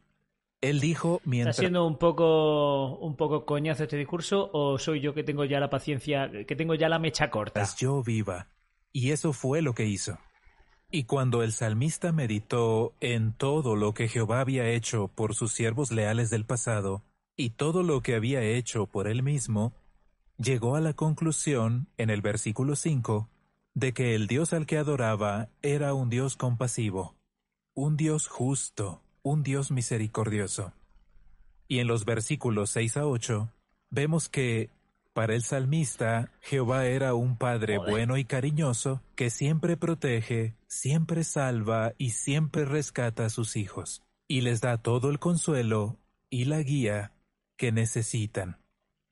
Él 0.60 0.80
dijo 0.80 1.18
¿Está 1.18 1.30
mientras... 1.30 1.58
siendo 1.58 1.86
un 1.86 2.00
poco, 2.00 2.98
un 2.98 3.16
poco 3.16 3.46
coñazo 3.46 3.84
este 3.84 3.98
discurso 3.98 4.50
o 4.52 4.80
soy 4.80 5.00
yo 5.00 5.14
que 5.14 5.24
tengo 5.24 5.46
ya 5.46 5.60
la 5.60 5.70
paciencia, 5.70 6.32
que 6.48 6.56
tengo 6.56 6.74
ya 6.74 6.90
la 6.90 6.98
mecha 6.98 7.30
corta? 7.30 7.64
yo 7.78 8.02
viva. 8.02 8.48
Y 8.92 9.12
eso 9.12 9.32
fue 9.32 9.62
lo 9.62 9.76
que 9.76 9.86
hizo. 9.86 10.18
Y 10.92 11.06
cuando 11.06 11.42
el 11.42 11.54
salmista 11.54 12.12
meditó 12.12 12.94
en 13.00 13.32
todo 13.32 13.78
lo 13.78 13.94
que 13.94 14.10
Jehová 14.10 14.42
había 14.42 14.68
hecho 14.68 15.08
por 15.08 15.36
sus 15.36 15.54
siervos 15.54 15.92
leales 15.92 16.30
del 16.30 16.44
pasado, 16.44 17.02
y 17.38 17.52
todo 17.52 17.82
lo 17.82 18.02
que 18.02 18.14
había 18.14 18.44
hecho 18.44 18.88
por 18.88 19.08
él 19.08 19.24
mismo, 19.24 19.74
llegó 20.38 20.76
a 20.76 20.82
la 20.82 20.94
conclusión, 20.94 21.88
en 21.98 22.10
el 22.10 22.22
versículo 22.22 22.76
5, 22.76 23.30
de 23.74 23.94
que 23.94 24.16
el 24.16 24.28
Dios 24.28 24.52
al 24.52 24.66
que 24.66 24.78
adoraba 24.78 25.48
era 25.62 25.94
un 25.94 26.10
Dios 26.10 26.36
compasivo, 26.36 27.16
un 27.74 27.96
Dios 27.96 28.28
justo, 28.28 29.02
un 29.24 29.44
Dios 29.44 29.72
misericordioso. 29.72 30.74
Y 31.70 31.80
en 31.80 31.88
los 31.88 32.04
versículos 32.04 32.70
6 32.72 32.98
a 32.98 33.08
8, 33.08 33.50
vemos 33.92 34.28
que, 34.28 34.70
para 35.14 35.36
el 35.36 35.44
salmista, 35.44 36.32
Jehová 36.42 36.86
era 36.86 37.14
un 37.14 37.38
Padre 37.38 37.78
Joder. 37.78 37.92
bueno 37.92 38.18
y 38.18 38.26
cariñoso 38.26 39.02
que 39.16 39.30
siempre 39.30 39.76
protege, 39.78 40.56
siempre 40.68 41.24
salva 41.24 41.94
y 41.98 42.12
siempre 42.12 42.66
rescata 42.66 43.26
a 43.26 43.30
sus 43.30 43.56
hijos, 43.56 44.04
y 44.28 44.42
les 44.42 44.62
da 44.62 44.78
todo 44.78 45.10
el 45.10 45.20
consuelo 45.20 45.98
y 46.30 46.46
la 46.46 46.62
guía 46.62 47.12
que 47.58 47.72
necesitan. 47.72 48.58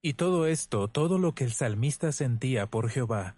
Y 0.01 0.13
todo 0.13 0.47
esto, 0.47 0.87
todo 0.87 1.19
lo 1.19 1.35
que 1.35 1.43
el 1.43 1.51
salmista 1.51 2.13
sentía 2.13 2.67
por 2.67 2.89
Jehová, 2.89 3.35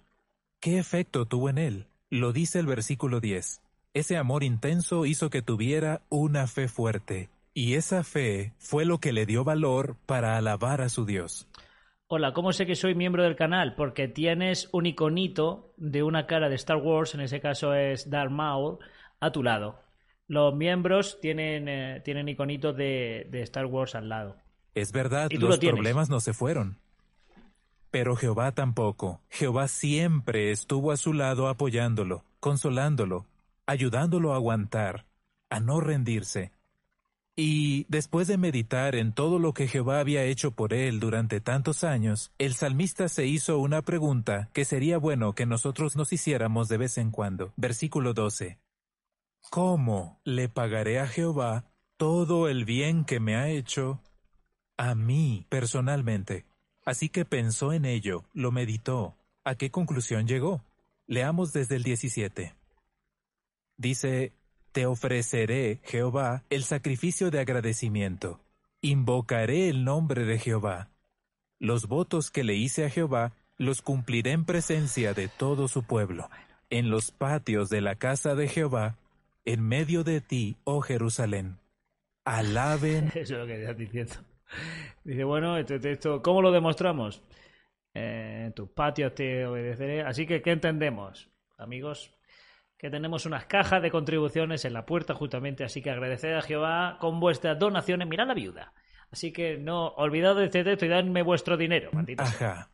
¿qué 0.59 0.77
efecto 0.77 1.25
tuvo 1.25 1.49
en 1.49 1.57
él? 1.57 1.87
Lo 2.11 2.31
dice 2.33 2.59
el 2.59 2.67
versículo 2.67 3.19
10. 3.19 3.61
Ese 3.93 4.17
amor 4.17 4.43
intenso 4.43 5.05
hizo 5.05 5.29
que 5.31 5.41
tuviera 5.41 6.01
una 6.09 6.45
fe 6.45 6.67
fuerte, 6.67 7.29
y 7.55 7.73
esa 7.73 8.03
fe 8.03 8.53
fue 8.59 8.85
lo 8.85 8.99
que 8.99 9.11
le 9.11 9.25
dio 9.25 9.43
valor 9.43 9.97
para 10.05 10.37
alabar 10.37 10.81
a 10.81 10.89
su 10.89 11.05
Dios. 11.05 11.47
Hola, 12.13 12.33
¿cómo 12.33 12.51
sé 12.51 12.65
que 12.65 12.75
soy 12.75 12.93
miembro 12.93 13.23
del 13.23 13.37
canal? 13.37 13.73
Porque 13.73 14.09
tienes 14.09 14.67
un 14.73 14.85
iconito 14.85 15.73
de 15.77 16.03
una 16.03 16.27
cara 16.27 16.49
de 16.49 16.55
Star 16.55 16.75
Wars, 16.75 17.15
en 17.15 17.21
ese 17.21 17.39
caso 17.39 17.73
es 17.73 18.09
Darth 18.09 18.31
Maul, 18.31 18.79
a 19.21 19.31
tu 19.31 19.41
lado. 19.43 19.79
Los 20.27 20.53
miembros 20.53 21.21
tienen, 21.21 21.69
eh, 21.69 22.01
tienen 22.03 22.27
iconitos 22.27 22.75
de, 22.75 23.29
de 23.31 23.41
Star 23.43 23.65
Wars 23.65 23.95
al 23.95 24.09
lado. 24.09 24.35
Es 24.75 24.91
verdad, 24.91 25.29
Y 25.31 25.37
los 25.37 25.63
lo 25.63 25.71
problemas 25.71 26.09
no 26.09 26.19
se 26.19 26.33
fueron. 26.33 26.79
Pero 27.91 28.17
Jehová 28.17 28.51
tampoco. 28.51 29.21
Jehová 29.29 29.69
siempre 29.69 30.51
estuvo 30.51 30.91
a 30.91 30.97
su 30.97 31.13
lado 31.13 31.47
apoyándolo, 31.47 32.25
consolándolo, 32.41 33.25
ayudándolo 33.65 34.33
a 34.33 34.35
aguantar, 34.35 35.05
a 35.49 35.61
no 35.61 35.79
rendirse. 35.79 36.51
Y 37.35 37.85
después 37.87 38.27
de 38.27 38.37
meditar 38.37 38.95
en 38.95 39.13
todo 39.13 39.39
lo 39.39 39.53
que 39.53 39.67
Jehová 39.67 39.99
había 39.99 40.23
hecho 40.23 40.51
por 40.51 40.73
él 40.73 40.99
durante 40.99 41.39
tantos 41.39 41.83
años, 41.83 42.31
el 42.37 42.55
salmista 42.55 43.07
se 43.07 43.25
hizo 43.25 43.59
una 43.59 43.81
pregunta 43.81 44.49
que 44.53 44.65
sería 44.65 44.97
bueno 44.97 45.33
que 45.33 45.45
nosotros 45.45 45.95
nos 45.95 46.11
hiciéramos 46.11 46.67
de 46.67 46.77
vez 46.77 46.97
en 46.97 47.11
cuando. 47.11 47.53
Versículo 47.55 48.13
12. 48.13 48.59
¿Cómo 49.49 50.19
le 50.23 50.49
pagaré 50.49 50.99
a 50.99 51.07
Jehová 51.07 51.65
todo 51.97 52.49
el 52.49 52.65
bien 52.65 53.05
que 53.05 53.19
me 53.19 53.35
ha 53.35 53.49
hecho 53.49 54.01
a 54.77 54.93
mí 54.93 55.45
personalmente? 55.49 56.45
Así 56.85 57.09
que 57.09 57.25
pensó 57.25 57.71
en 57.73 57.85
ello, 57.85 58.25
lo 58.33 58.51
meditó. 58.51 59.15
¿A 59.43 59.55
qué 59.55 59.71
conclusión 59.71 60.27
llegó? 60.27 60.63
Leamos 61.07 61.53
desde 61.53 61.77
el 61.77 61.83
17. 61.83 62.55
Dice, 63.77 64.33
Te 64.71 64.85
ofreceré, 64.85 65.81
Jehová, 65.83 66.43
el 66.49 66.63
sacrificio 66.63 67.29
de 67.29 67.41
agradecimiento. 67.41 68.39
Invocaré 68.79 69.67
el 69.67 69.83
nombre 69.83 70.23
de 70.23 70.39
Jehová. 70.39 70.89
Los 71.59 71.87
votos 71.87 72.31
que 72.31 72.45
le 72.45 72.55
hice 72.55 72.85
a 72.85 72.89
Jehová 72.89 73.33
los 73.57 73.81
cumpliré 73.81 74.31
en 74.31 74.45
presencia 74.45 75.13
de 75.13 75.27
todo 75.27 75.67
su 75.67 75.83
pueblo, 75.83 76.29
en 76.69 76.89
los 76.89 77.11
patios 77.11 77.69
de 77.69 77.81
la 77.81 77.95
casa 77.95 78.33
de 78.33 78.47
Jehová, 78.47 78.95
en 79.43 79.61
medio 79.61 80.05
de 80.05 80.21
ti, 80.21 80.55
oh 80.63 80.79
Jerusalén. 80.79 81.57
Alaben 82.23 83.07
Eso 83.15 83.33
es 83.33 83.39
lo 83.39 83.45
que 83.45 83.59
estás 83.59 83.77
diciendo. 83.77 84.13
Dice, 85.03 85.25
bueno, 85.25 85.57
esto, 85.57 85.75
esto, 85.75 86.21
¿cómo 86.21 86.41
lo 86.41 86.49
demostramos? 86.49 87.21
Eh, 87.93 88.43
en 88.45 88.53
tus 88.53 88.69
patios 88.69 89.13
te 89.15 89.45
obedeceré. 89.45 90.03
Así 90.03 90.25
que, 90.25 90.41
¿qué 90.41 90.51
entendemos, 90.51 91.29
amigos? 91.57 92.09
Que 92.81 92.89
tenemos 92.89 93.27
unas 93.27 93.45
cajas 93.45 93.79
de 93.83 93.91
contribuciones 93.91 94.65
en 94.65 94.73
la 94.73 94.87
puerta 94.87 95.13
justamente, 95.13 95.63
así 95.63 95.83
que 95.83 95.91
agradeced 95.91 96.33
a 96.33 96.41
Jehová 96.41 96.97
con 96.99 97.19
vuestras 97.19 97.59
donaciones. 97.59 98.07
Mirad 98.07 98.25
la 98.25 98.33
viuda. 98.33 98.73
Así 99.11 99.31
que 99.31 99.59
no, 99.59 99.89
olvidad 99.89 100.35
de 100.35 100.45
este 100.45 100.63
texto 100.63 100.87
y 100.87 100.89
dadme 100.89 101.21
vuestro 101.21 101.57
dinero, 101.57 101.91
maldita. 101.93 102.23
Ajá. 102.23 102.71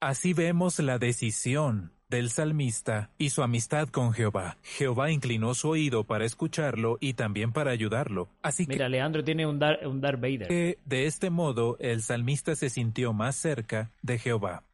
Así 0.00 0.34
vemos 0.34 0.80
la 0.80 0.98
decisión 0.98 1.92
del 2.08 2.30
salmista 2.30 3.12
y 3.16 3.30
su 3.30 3.44
amistad 3.44 3.90
con 3.90 4.12
Jehová. 4.12 4.56
Jehová 4.62 5.12
inclinó 5.12 5.54
su 5.54 5.68
oído 5.68 6.02
para 6.02 6.24
escucharlo 6.24 6.98
y 7.00 7.14
también 7.14 7.52
para 7.52 7.70
ayudarlo. 7.70 8.28
Así 8.42 8.66
Mira, 8.66 8.88
Leandro 8.88 9.22
tiene 9.22 9.46
un, 9.46 9.60
Dar, 9.60 9.86
un 9.86 10.00
Darth 10.00 10.20
Vader. 10.20 10.48
que 10.48 10.78
de 10.84 11.06
este 11.06 11.30
modo 11.30 11.76
el 11.78 12.02
salmista 12.02 12.56
se 12.56 12.70
sintió 12.70 13.12
más 13.12 13.36
cerca 13.36 13.92
de 14.02 14.18
Jehová. 14.18 14.64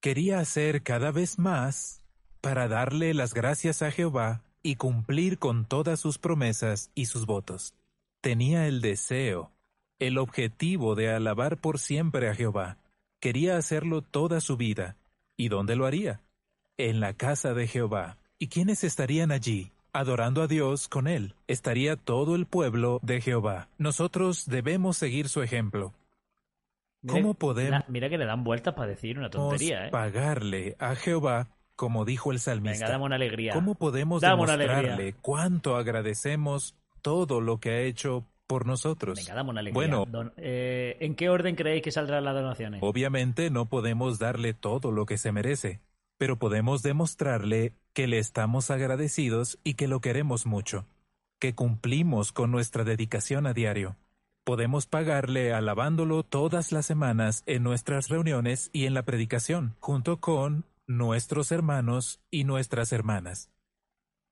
Quería 0.00 0.40
hacer 0.40 0.82
cada 0.82 1.12
vez 1.12 1.38
más 1.38 2.03
para 2.44 2.68
darle 2.68 3.14
las 3.14 3.32
gracias 3.32 3.80
a 3.80 3.90
Jehová 3.90 4.42
y 4.62 4.76
cumplir 4.76 5.38
con 5.38 5.64
todas 5.64 5.98
sus 5.98 6.18
promesas 6.18 6.90
y 6.94 7.06
sus 7.06 7.24
votos. 7.24 7.72
Tenía 8.20 8.66
el 8.66 8.82
deseo, 8.82 9.50
el 9.98 10.18
objetivo 10.18 10.94
de 10.94 11.10
alabar 11.10 11.56
por 11.56 11.78
siempre 11.78 12.28
a 12.28 12.34
Jehová. 12.34 12.76
Quería 13.18 13.56
hacerlo 13.56 14.02
toda 14.02 14.42
su 14.42 14.58
vida. 14.58 14.94
¿Y 15.38 15.48
dónde 15.48 15.74
lo 15.74 15.86
haría? 15.86 16.20
En 16.76 17.00
la 17.00 17.14
casa 17.14 17.54
de 17.54 17.66
Jehová. 17.66 18.18
¿Y 18.38 18.48
quiénes 18.48 18.84
estarían 18.84 19.32
allí? 19.32 19.72
Adorando 19.94 20.42
a 20.42 20.46
Dios 20.46 20.86
con 20.86 21.08
él. 21.08 21.34
Estaría 21.46 21.96
todo 21.96 22.34
el 22.34 22.44
pueblo 22.44 23.00
de 23.02 23.22
Jehová. 23.22 23.68
Nosotros 23.78 24.44
debemos 24.44 24.98
seguir 24.98 25.30
su 25.30 25.40
ejemplo. 25.40 25.94
¿Cómo 27.06 27.34
podemos 27.34 27.84
mira 27.88 28.08
que 28.08 28.18
le 28.18 28.26
dan 28.26 28.44
vueltas 28.44 28.74
para 28.74 28.88
decir 28.88 29.18
una 29.18 29.30
tontería, 29.30 29.86
¿eh? 29.86 29.90
pagarle 29.90 30.76
a 30.78 30.94
Jehová, 30.94 31.48
como 31.76 32.04
dijo 32.04 32.32
el 32.32 32.40
salmista? 32.40 32.84
Venga, 32.84 32.92
dame 32.92 33.04
una 33.04 33.16
alegría. 33.16 33.52
¿Cómo 33.52 33.74
podemos 33.74 34.20
Dame 34.22 34.42
demostrarle 34.42 35.14
cuánto 35.20 35.76
agradecemos 35.76 36.74
todo 37.02 37.40
lo 37.40 37.58
que 37.60 37.70
ha 37.70 37.80
hecho 37.80 38.24
por 38.46 38.66
nosotros? 38.66 39.16
Venga, 39.18 39.34
dame 39.34 39.50
una 39.50 39.60
alegría. 39.60 39.74
Bueno. 39.74 40.04
Don- 40.10 40.32
eh, 40.36 40.96
¿En 41.00 41.14
qué 41.14 41.28
orden 41.28 41.56
creéis 41.56 41.82
que 41.82 41.90
saldrán 41.90 42.24
las 42.24 42.34
donaciones? 42.34 42.80
Obviamente 42.82 43.50
no 43.50 43.66
podemos 43.66 44.18
darle 44.18 44.54
todo 44.54 44.92
lo 44.92 45.06
que 45.06 45.18
se 45.18 45.32
merece, 45.32 45.80
pero 46.18 46.38
podemos 46.38 46.82
demostrarle 46.82 47.72
que 47.92 48.06
le 48.06 48.18
estamos 48.18 48.70
agradecidos 48.70 49.58
y 49.64 49.74
que 49.74 49.88
lo 49.88 50.00
queremos 50.00 50.46
mucho, 50.46 50.86
que 51.38 51.54
cumplimos 51.54 52.32
con 52.32 52.50
nuestra 52.50 52.84
dedicación 52.84 53.46
a 53.46 53.52
diario. 53.54 53.96
Podemos 54.44 54.86
pagarle 54.86 55.54
alabándolo 55.54 56.22
todas 56.22 56.70
las 56.70 56.84
semanas 56.84 57.42
en 57.46 57.62
nuestras 57.62 58.08
reuniones 58.08 58.68
y 58.74 58.84
en 58.84 58.92
la 58.92 59.02
predicación, 59.02 59.74
junto 59.80 60.18
con 60.18 60.64
nuestros 60.86 61.52
hermanos 61.52 62.20
y 62.30 62.44
nuestras 62.44 62.92
hermanas. 62.92 63.50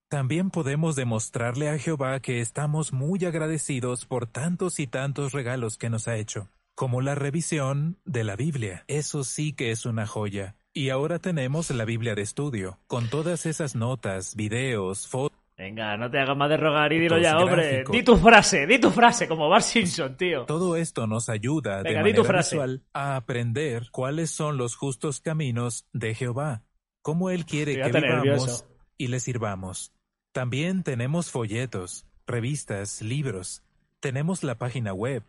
También 0.09 0.51
podemos 0.51 0.95
demostrarle 0.95 1.71
a 1.71 1.79
Jehová 1.79 2.21
que 2.21 2.41
estamos 2.41 2.93
muy 2.93 3.25
agradecidos 3.25 4.05
por 4.05 4.27
tantos 4.27 4.79
y 4.79 4.87
tantos 4.87 5.33
regalos 5.33 5.79
que 5.79 5.89
nos 5.89 6.07
ha 6.07 6.17
hecho, 6.17 6.49
como 6.75 7.01
la 7.01 7.15
revisión 7.15 7.97
de 8.05 8.23
la 8.23 8.37
Biblia. 8.37 8.85
Eso 8.89 9.25
sí 9.25 9.55
que 9.55 9.71
es 9.71 9.87
una 9.87 10.07
joya. 10.07 10.57
Y 10.75 10.91
ahora 10.91 11.19
tenemos 11.19 11.71
la 11.71 11.87
Biblia 11.87 12.15
de 12.15 12.23
estudio, 12.23 12.79
con 12.87 13.09
todas 13.09 13.47
esas 13.47 13.75
notas, 13.75 14.37
videos, 14.37 15.09
fotos. 15.09 15.42
Venga, 15.63 15.97
no 15.97 16.11
te 16.11 16.19
hagas 16.19 16.37
más 16.37 16.49
de 16.49 16.57
rogar 16.57 16.93
y 16.93 16.99
dilo 16.99 17.19
ya, 17.19 17.39
hombre. 17.39 17.69
gráficos. 17.69 17.93
Di 17.93 18.03
tu 18.03 18.17
frase, 18.17 18.67
di 18.67 18.81
tu 18.81 18.91
frase, 18.91 19.29
como 19.29 19.49
Bart 19.49 19.63
Simpson, 19.65 20.17
tío. 20.17 20.45
Todo 20.45 20.75
esto 20.75 21.07
nos 21.07 21.29
ayuda 21.29 21.85
de 21.85 21.91
Venga, 21.91 22.01
manera 22.01 22.25
frase. 22.25 22.57
visual 22.57 22.83
a 22.93 23.15
aprender 23.15 23.89
cuáles 23.93 24.31
son 24.31 24.57
los 24.57 24.75
justos 24.75 25.21
caminos 25.21 25.87
de 25.93 26.17
Jehová, 26.17 26.65
cómo 27.01 27.31
Él 27.31 27.47
quiere 27.47 27.77
que 27.77 27.93
vivamos 27.93 28.03
nervioso. 28.25 28.67
y 28.99 29.07
le 29.07 29.21
sirvamos. 29.21 29.93
También 30.33 30.83
tenemos 30.83 31.31
folletos, 31.31 32.07
revistas, 32.27 33.01
libros. 33.01 33.63
Tenemos 34.01 34.43
la 34.43 34.57
página 34.59 34.93
web. 34.93 35.23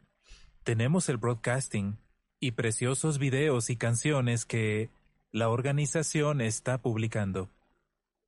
Tenemos 0.64 1.10
el 1.10 1.18
broadcasting 1.18 2.00
y 2.40 2.52
preciosos 2.54 3.20
videos 3.20 3.70
y 3.70 3.76
canciones 3.76 4.46
que 4.46 4.90
la 5.32 5.50
organización 5.50 6.42
está 6.42 6.82
publicando. 6.82 7.50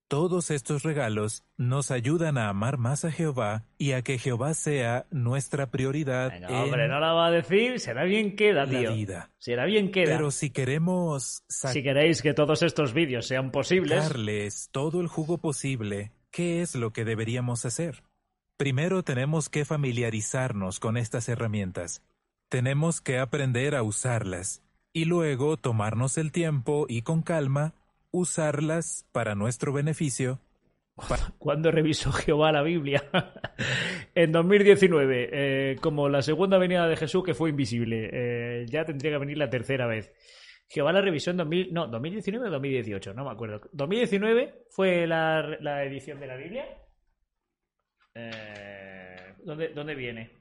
Todos 0.07 0.51
estos 0.51 0.83
regalos 0.83 1.43
nos 1.57 1.89
ayudan 1.89 2.37
a 2.37 2.49
amar 2.49 2.77
más 2.77 3.05
a 3.05 3.11
Jehová 3.11 3.65
y 3.79 3.93
a 3.93 4.03
que 4.03 4.19
Jehová 4.19 4.53
sea 4.53 5.07
nuestra 5.09 5.71
prioridad 5.71 6.31
en 6.31 6.45
hombre, 6.45 6.87
no 6.87 6.99
la 6.99 7.13
va 7.13 7.27
a 7.27 7.31
decir, 7.31 7.79
será 7.79 8.03
bien 8.03 8.35
queda, 8.35 8.65
la 8.65 8.69
tío. 8.69 8.93
vida. 8.93 9.31
Será 9.39 9.65
bien 9.65 9.91
queda. 9.91 10.15
Pero 10.15 10.29
si 10.29 10.51
queremos 10.51 11.43
Si 11.49 11.81
queréis 11.81 12.21
que 12.21 12.35
todos 12.35 12.61
estos 12.61 12.93
vídeos 12.93 13.25
sean 13.25 13.49
posibles, 13.49 14.03
sacarles 14.03 14.69
todo 14.71 15.01
el 15.01 15.07
jugo 15.07 15.39
posible, 15.39 16.11
¿qué 16.29 16.61
es 16.61 16.75
lo 16.75 16.93
que 16.93 17.03
deberíamos 17.03 17.65
hacer? 17.65 18.03
Primero 18.57 19.01
tenemos 19.01 19.49
que 19.49 19.65
familiarizarnos 19.65 20.79
con 20.79 20.97
estas 20.97 21.29
herramientas. 21.29 22.03
Tenemos 22.47 23.01
que 23.01 23.17
aprender 23.17 23.73
a 23.73 23.81
usarlas 23.81 24.61
y 24.93 25.05
luego 25.05 25.57
tomarnos 25.57 26.19
el 26.19 26.31
tiempo 26.31 26.85
y 26.87 27.01
con 27.01 27.23
calma 27.23 27.73
usarlas 28.15 29.05
para 29.11 29.35
nuestro 29.35 29.73
beneficio. 29.73 30.39
¿cuándo 31.39 31.71
revisó 31.71 32.11
Jehová 32.11 32.51
la 32.51 32.63
Biblia? 32.63 33.03
en 34.15 34.31
2019, 34.31 35.29
eh, 35.31 35.75
como 35.81 36.07
la 36.07 36.21
segunda 36.21 36.57
venida 36.57 36.87
de 36.87 36.95
Jesús 36.95 37.23
que 37.23 37.33
fue 37.33 37.49
invisible. 37.49 38.09
Eh, 38.11 38.65
ya 38.67 38.85
tendría 38.85 39.11
que 39.11 39.17
venir 39.17 39.37
la 39.37 39.49
tercera 39.49 39.87
vez. 39.87 40.11
Jehová 40.67 40.93
la 40.93 41.01
revisó 41.01 41.31
en 41.31 41.37
2000, 41.37 41.73
no, 41.73 41.87
2019 41.87 42.47
o 42.47 42.51
2018, 42.51 43.13
no 43.13 43.25
me 43.25 43.31
acuerdo. 43.31 43.61
2019 43.73 44.65
fue 44.69 45.05
la, 45.05 45.41
la 45.59 45.83
edición 45.83 46.19
de 46.19 46.27
la 46.27 46.37
Biblia. 46.37 46.65
Eh, 48.15 49.35
¿dónde, 49.43 49.69
¿Dónde 49.69 49.93
viene? 49.93 50.31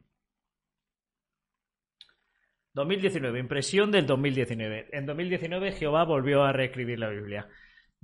2019, 2.73 3.39
impresión 3.39 3.91
del 3.91 4.07
2019. 4.07 4.89
En 4.93 5.07
2019 5.07 5.73
Jehová 5.73 6.05
volvió 6.05 6.43
a 6.43 6.53
reescribir 6.53 6.99
la 6.99 7.09
Biblia. 7.09 7.49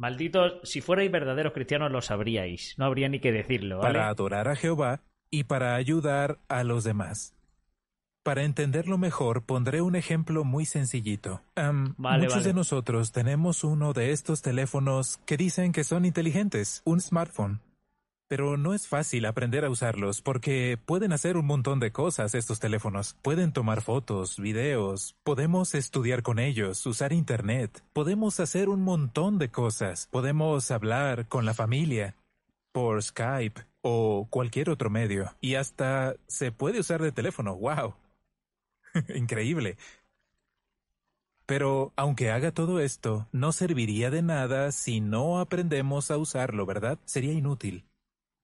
Malditos, 0.01 0.55
si 0.63 0.81
fuerais 0.81 1.13
verdaderos 1.13 1.53
cristianos 1.53 1.93
lo 1.93 2.01
sabríais. 2.01 2.75
No 2.79 2.87
habría 2.87 3.11
ni 3.11 3.21
que 3.21 3.33
decirlo, 3.33 3.81
¿vale? 3.81 3.93
para 3.93 4.09
adorar 4.09 4.49
a 4.49 4.57
Jehová 4.57 5.03
y 5.31 5.45
para 5.45 5.75
ayudar 5.75 6.39
a 6.49 6.65
los 6.65 6.85
demás. 6.85 7.35
Para 8.23 8.45
entenderlo 8.45 8.97
mejor, 8.97 9.45
pondré 9.45 9.83
un 9.83 9.97
ejemplo 9.97 10.43
muy 10.43 10.65
sencillito. 10.65 11.43
Vale, 11.55 12.23
muchos 12.23 12.37
vale. 12.37 12.47
de 12.47 12.55
nosotros 12.55 13.13
tenemos 13.13 13.63
uno 13.63 13.93
de 13.93 14.13
estos 14.13 14.41
teléfonos 14.41 15.19
que 15.27 15.37
dicen 15.37 15.73
que 15.73 15.85
son 15.85 16.07
inteligentes, 16.07 16.81
un 16.87 17.03
smartphone. 17.03 17.61
Pero 18.31 18.57
no 18.57 18.75
es 18.75 18.87
fácil 18.87 19.27
aprender 19.27 19.64
a 19.64 19.71
usarlos 19.71 20.23
porque 20.23 20.79
pueden 20.87 21.12
hacer 21.12 21.37
un 21.37 21.47
montón 21.47 21.81
de 21.81 21.90
cosas 21.90 22.37
estos 22.37 22.61
teléfonos. 22.61 23.16
Pueden 23.23 23.53
tomar 23.53 23.83
fotos, 23.83 24.38
videos, 24.38 25.16
podemos 25.25 25.75
estudiar 25.75 26.23
con 26.23 26.38
ellos, 26.38 26.87
usar 26.87 27.12
internet, 27.12 27.83
podemos 27.93 28.38
hacer 28.38 28.69
un 28.69 28.83
montón 28.83 29.38
de 29.38 29.49
cosas. 29.49 30.07
Podemos 30.12 30.71
hablar 30.71 31.27
con 31.27 31.45
la 31.45 31.55
familia, 31.55 32.14
por 32.71 33.03
Skype 33.03 33.62
o 33.83 34.29
cualquier 34.31 34.71
otro 34.71 34.90
medio. 34.90 35.35
Y 35.40 35.57
hasta 35.57 36.14
se 36.29 36.53
puede 36.53 36.79
usar 36.79 37.03
de 37.03 37.11
teléfono. 37.11 37.57
¡Wow! 37.57 37.95
Increíble. 39.16 39.77
Pero 41.47 41.93
aunque 41.97 42.31
haga 42.31 42.53
todo 42.53 42.79
esto, 42.79 43.27
no 43.33 43.51
serviría 43.51 44.09
de 44.09 44.23
nada 44.23 44.71
si 44.71 45.01
no 45.01 45.40
aprendemos 45.40 46.12
a 46.12 46.16
usarlo, 46.16 46.64
¿verdad? 46.64 47.01
Sería 47.07 47.33
inútil. 47.33 47.89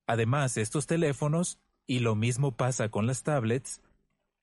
Además, 0.06 0.56
estos 0.56 0.86
teléfonos, 0.86 1.58
y 1.86 2.00
lo 2.00 2.14
mismo 2.14 2.52
pasa 2.56 2.88
con 2.88 3.06
las 3.06 3.22
tablets, 3.22 3.80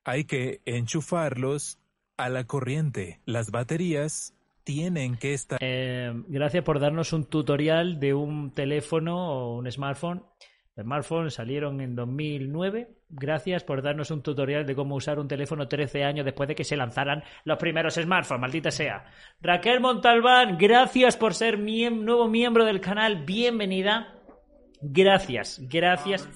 hay 0.06 0.26
que 0.26 0.62
enchufarlos 0.66 1.80
a 2.18 2.30
la 2.30 2.44
corriente. 2.46 3.20
Las 3.26 3.52
baterías 3.52 4.34
tienen 4.64 5.16
que 5.18 5.34
estar... 5.34 5.60
Eh, 5.62 6.12
gracias 6.28 6.64
por 6.64 6.80
darnos 6.80 7.14
un 7.14 7.26
tutorial 7.26 8.00
de 8.00 8.14
un 8.14 8.52
teléfono 8.52 9.30
o 9.34 9.58
un 9.58 9.72
smartphone. 9.72 10.24
Los 10.76 10.86
smartphones 10.86 11.34
salieron 11.36 11.82
en 11.82 11.96
2009. 11.96 12.90
Gracias 13.10 13.64
por 13.64 13.82
darnos 13.82 14.10
un 14.12 14.22
tutorial 14.24 14.66
de 14.66 14.74
cómo 14.76 14.96
usar 14.96 15.20
un 15.20 15.28
teléfono 15.28 15.68
13 15.68 16.04
años 16.04 16.26
después 16.26 16.48
de 16.48 16.56
que 16.56 16.64
se 16.64 16.76
lanzaran 16.76 17.24
los 17.46 17.58
primeros 17.60 17.94
smartphones, 17.96 18.42
maldita 18.42 18.72
sea. 18.72 19.06
Raquel 19.40 19.80
Montalbán, 19.82 20.58
gracias 20.58 21.16
por 21.16 21.36
ser 21.36 21.60
miem- 21.60 22.02
nuevo 22.02 22.28
miembro 22.28 22.66
del 22.66 22.82
canal. 22.82 23.24
Bienvenida. 23.24 24.20
Gracias, 24.86 25.62
gracias. 25.64 26.28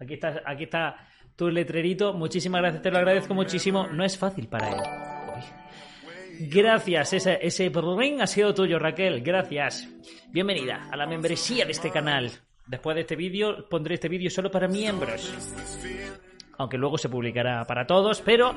Aquí 0.00 0.14
está, 0.14 0.42
aquí 0.44 0.64
está 0.64 0.96
tu 1.36 1.48
letrerito. 1.48 2.12
Muchísimas 2.12 2.60
gracias, 2.60 2.82
te 2.82 2.90
lo 2.90 2.98
agradezco 2.98 3.34
muchísimo. 3.34 3.86
No 3.86 4.04
es 4.04 4.18
fácil 4.18 4.48
para 4.48 4.70
él. 4.70 4.76
Gracias, 6.40 7.12
ese, 7.12 7.38
ese 7.40 7.68
brrring 7.68 8.20
ha 8.20 8.26
sido 8.26 8.52
tuyo, 8.52 8.78
Raquel. 8.78 9.22
Gracias. 9.22 9.88
Bienvenida 10.28 10.88
a 10.90 10.96
la 10.96 11.06
membresía 11.06 11.64
de 11.64 11.72
este 11.72 11.90
canal. 11.90 12.30
Después 12.66 12.96
de 12.96 13.02
este 13.02 13.16
vídeo, 13.16 13.68
pondré 13.68 13.94
este 13.94 14.08
vídeo 14.08 14.28
solo 14.28 14.50
para 14.50 14.66
miembros. 14.66 15.32
Aunque 16.58 16.76
luego 16.76 16.98
se 16.98 17.08
publicará 17.08 17.64
para 17.64 17.86
todos, 17.86 18.20
pero. 18.20 18.54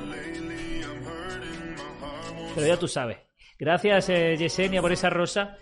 Pero 2.54 2.66
ya 2.66 2.76
tú 2.76 2.88
sabes. 2.88 3.18
Gracias, 3.58 4.08
eh, 4.08 4.36
Yesenia, 4.36 4.80
por 4.80 4.90
esa 4.90 5.08
rosa. 5.08 5.56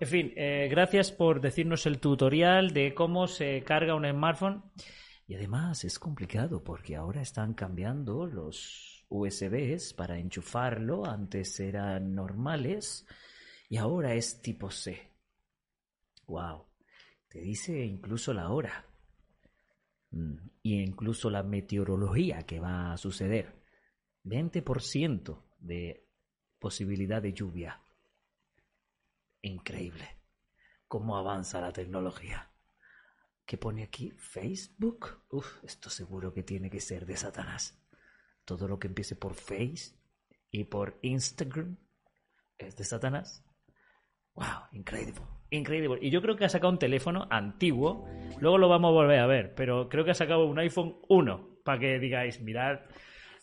En 0.00 0.08
fin, 0.08 0.32
eh, 0.34 0.66
gracias 0.70 1.12
por 1.12 1.42
decirnos 1.42 1.84
el 1.84 2.00
tutorial 2.00 2.72
de 2.72 2.94
cómo 2.94 3.28
se 3.28 3.62
carga 3.64 3.94
un 3.94 4.08
smartphone. 4.08 4.64
Y 5.26 5.34
además 5.34 5.84
es 5.84 5.98
complicado 5.98 6.64
porque 6.64 6.96
ahora 6.96 7.20
están 7.20 7.52
cambiando 7.52 8.24
los 8.26 9.04
USBs 9.10 9.92
para 9.92 10.18
enchufarlo. 10.18 11.04
Antes 11.04 11.60
eran 11.60 12.14
normales 12.14 13.06
y 13.68 13.76
ahora 13.76 14.14
es 14.14 14.40
tipo 14.40 14.70
C. 14.70 15.12
Wow. 16.26 16.64
Te 17.28 17.40
dice 17.40 17.84
incluso 17.84 18.32
la 18.32 18.48
hora. 18.48 18.86
Mm, 20.12 20.36
Y 20.62 20.80
incluso 20.80 21.28
la 21.28 21.42
meteorología 21.42 22.46
que 22.46 22.58
va 22.58 22.94
a 22.94 22.96
suceder. 22.96 23.54
20% 24.24 25.44
de 25.58 26.08
posibilidad 26.58 27.20
de 27.20 27.34
lluvia. 27.34 27.82
Increíble. 29.42 30.18
Cómo 30.86 31.16
avanza 31.16 31.60
la 31.60 31.72
tecnología. 31.72 32.50
¿Qué 33.46 33.56
pone 33.56 33.82
aquí? 33.82 34.12
¿Facebook? 34.12 35.24
Uf, 35.30 35.64
esto 35.64 35.90
seguro 35.90 36.32
que 36.32 36.42
tiene 36.42 36.70
que 36.70 36.80
ser 36.80 37.06
de 37.06 37.16
Satanás. 37.16 37.80
Todo 38.44 38.68
lo 38.68 38.78
que 38.78 38.88
empiece 38.88 39.16
por 39.16 39.34
Face 39.34 39.96
y 40.50 40.64
por 40.64 40.98
Instagram 41.02 41.76
es 42.58 42.76
de 42.76 42.84
Satanás. 42.84 43.44
Wow, 44.34 44.68
increíble. 44.72 45.20
Increíble. 45.50 45.98
Y 46.00 46.10
yo 46.10 46.22
creo 46.22 46.36
que 46.36 46.44
ha 46.44 46.48
sacado 46.48 46.72
un 46.72 46.78
teléfono 46.78 47.26
antiguo. 47.30 48.06
Luego 48.38 48.58
lo 48.58 48.68
vamos 48.68 48.90
a 48.90 48.92
volver 48.92 49.18
a 49.18 49.26
ver. 49.26 49.54
Pero 49.54 49.88
creo 49.88 50.04
que 50.04 50.12
ha 50.12 50.14
sacado 50.14 50.46
un 50.46 50.58
iPhone 50.58 50.96
1. 51.08 51.62
Para 51.64 51.78
que 51.78 51.98
digáis, 51.98 52.40
mirad, 52.40 52.80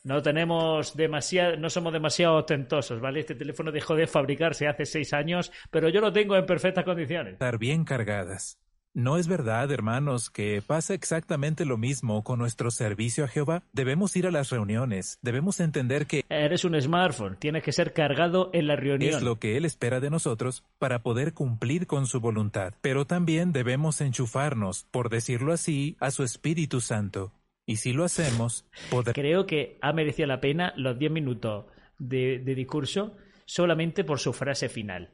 no 0.08 0.22
tenemos 0.22 0.96
demasiado, 0.96 1.58
no 1.58 1.70
somos 1.70 1.91
demasiado 1.91 2.38
ostentosos, 2.38 3.02
¿vale? 3.02 3.20
Este 3.20 3.36
teléfono 3.36 3.74
dejó 3.74 3.93
de 3.93 4.08
fabricarse 4.08 4.65
hace 4.65 4.86
seis 4.86 5.13
años, 5.13 5.52
pero 5.70 5.89
yo 5.89 6.00
lo 6.00 6.13
tengo 6.13 6.38
en 6.38 6.46
perfectas 6.46 6.86
condiciones. 6.86 7.34
Estar 7.34 7.58
bien 7.58 7.84
cargadas. 7.84 8.58
¿No 8.93 9.17
es 9.17 9.28
verdad, 9.28 9.70
hermanos, 9.70 10.30
que 10.30 10.63
pasa 10.65 10.93
exactamente 10.93 11.65
lo 11.65 11.78
mismo 11.78 12.24
con 12.24 12.39
nuestro 12.39 12.72
servicio 12.72 13.26
a 13.26 13.28
Jehová? 13.28 13.63
Debemos 13.74 14.15
ir 14.15 14.28
a 14.28 14.32
las 14.32 14.50
reuniones, 14.50 15.20
debemos 15.22 15.60
entender 15.60 16.08
que 16.08 16.24
Eres 16.30 16.63
un 16.63 16.82
smartphone, 16.82 17.36
tienes 17.38 17.62
que 17.62 17.74
ser 17.74 17.91
cargado 17.91 18.50
en 18.54 18.65
la 18.65 18.78
reunión. 18.78 19.13
es 19.13 19.22
lo 19.22 19.39
que 19.39 19.58
Él 19.58 19.65
espera 19.65 20.00
de 20.00 20.10
nosotros 20.10 20.63
para 20.80 21.04
poder 21.04 21.34
cumplir 21.34 21.86
con 21.86 22.08
su 22.08 22.22
voluntad. 22.22 22.74
Pero 22.82 23.06
también 23.06 23.52
debemos 23.52 24.00
enchufarnos, 24.00 24.88
por 24.89 25.10
decirlo 25.10 25.52
así, 25.52 25.98
a 26.00 26.12
su 26.12 26.24
Espíritu 26.24 26.80
Santo. 26.80 27.34
Y 27.67 27.75
si 27.75 27.93
lo 27.93 28.06
hacemos, 28.06 28.65
podremos 28.89 29.13
Creo 29.13 29.45
que 29.45 29.77
ha 29.82 29.93
merecido 29.93 30.27
la 30.27 30.39
pena 30.41 30.73
los 30.77 30.97
10 30.97 31.12
minutos 31.12 31.65
de, 31.99 32.39
de 32.39 32.56
discurso 32.56 33.15
solamente 33.45 34.03
por 34.03 34.19
su 34.19 34.34
frase 34.34 34.69
final. 34.69 35.12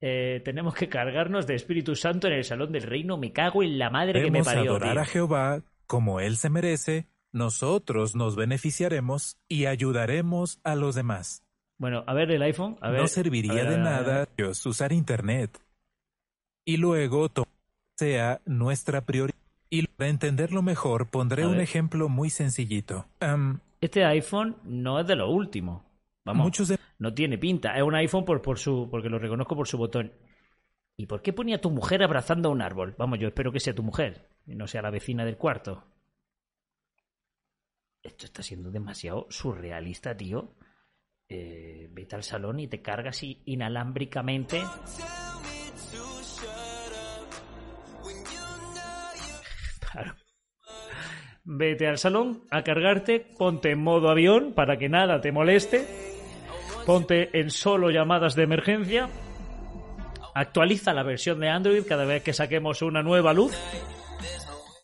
Eh, 0.00 0.40
tenemos 0.44 0.74
que 0.74 0.88
cargarnos 0.88 1.46
de 1.46 1.56
Espíritu 1.56 1.96
Santo 1.96 2.28
en 2.28 2.34
el 2.34 2.44
Salón 2.44 2.72
del 2.72 2.82
Reino. 2.84 3.18
Me 3.18 3.32
cago 3.32 3.62
en 3.62 3.78
la 3.78 3.90
madre 3.90 4.22
que 4.22 4.30
me 4.30 4.44
parió. 4.44 4.70
adorar 4.70 4.92
tío. 4.92 5.02
a 5.02 5.04
Jehová 5.04 5.62
como 5.86 6.20
Él 6.20 6.36
se 6.36 6.50
merece, 6.50 7.08
nosotros 7.32 8.14
nos 8.14 8.36
beneficiaremos 8.36 9.38
y 9.48 9.66
ayudaremos 9.66 10.60
a 10.62 10.76
los 10.76 10.94
demás. 10.94 11.42
Bueno, 11.78 12.04
a 12.06 12.14
ver 12.14 12.30
el 12.30 12.42
iPhone. 12.42 12.76
A 12.80 12.90
ver, 12.90 13.00
no 13.00 13.04
a 13.06 13.08
serviría 13.08 13.54
ver, 13.54 13.66
a 13.66 13.70
de 13.70 13.76
ver, 13.76 13.86
a 13.86 14.00
ver. 14.00 14.06
nada 14.06 14.28
Dios, 14.36 14.64
usar 14.66 14.92
Internet. 14.92 15.58
Y 16.64 16.76
luego 16.76 17.30
sea 17.96 18.40
nuestra 18.44 19.04
prioridad. 19.04 19.37
Y 19.70 19.86
para 19.86 20.10
entenderlo 20.10 20.62
mejor, 20.62 21.10
pondré 21.10 21.46
un 21.46 21.60
ejemplo 21.60 22.08
muy 22.08 22.30
sencillito. 22.30 23.06
Este 23.80 24.04
iPhone 24.04 24.56
no 24.64 25.00
es 25.00 25.06
de 25.06 25.16
lo 25.16 25.30
último. 25.30 25.84
Vamos, 26.24 26.44
muchos 26.44 26.68
de 26.68 26.78
no 26.98 27.14
tiene 27.14 27.38
pinta. 27.38 27.76
Es 27.76 27.82
un 27.82 27.94
iPhone 27.94 28.24
por, 28.24 28.42
por 28.42 28.58
su, 28.58 28.88
porque 28.90 29.08
lo 29.08 29.18
reconozco 29.18 29.54
por 29.56 29.68
su 29.68 29.78
botón. 29.78 30.12
¿Y 30.96 31.06
por 31.06 31.22
qué 31.22 31.32
ponía 31.32 31.56
a 31.56 31.60
tu 31.60 31.70
mujer 31.70 32.02
abrazando 32.02 32.48
a 32.48 32.52
un 32.52 32.60
árbol? 32.60 32.94
Vamos, 32.98 33.18
yo 33.18 33.28
espero 33.28 33.52
que 33.52 33.60
sea 33.60 33.74
tu 33.74 33.82
mujer 33.82 34.28
y 34.46 34.56
no 34.56 34.66
sea 34.66 34.82
la 34.82 34.90
vecina 34.90 35.24
del 35.24 35.36
cuarto. 35.36 35.84
Esto 38.02 38.26
está 38.26 38.42
siendo 38.42 38.70
demasiado 38.70 39.26
surrealista, 39.30 40.16
tío. 40.16 40.54
Eh, 41.28 41.88
vete 41.92 42.16
al 42.16 42.22
salón 42.24 42.58
y 42.58 42.68
te 42.68 42.82
cargas 42.82 43.22
inalámbricamente. 43.22 44.62
Claro. 49.92 50.14
Vete 51.44 51.86
al 51.86 51.98
salón 51.98 52.42
a 52.50 52.62
cargarte, 52.62 53.26
ponte 53.38 53.70
en 53.70 53.82
modo 53.82 54.10
avión 54.10 54.52
para 54.52 54.76
que 54.76 54.88
nada 54.88 55.20
te 55.20 55.32
moleste, 55.32 55.86
ponte 56.84 57.30
en 57.38 57.50
solo 57.50 57.90
llamadas 57.90 58.34
de 58.34 58.42
emergencia, 58.42 59.08
actualiza 60.34 60.92
la 60.92 61.02
versión 61.02 61.40
de 61.40 61.48
Android 61.48 61.84
cada 61.88 62.04
vez 62.04 62.22
que 62.22 62.34
saquemos 62.34 62.82
una 62.82 63.02
nueva 63.02 63.32
luz. 63.32 63.56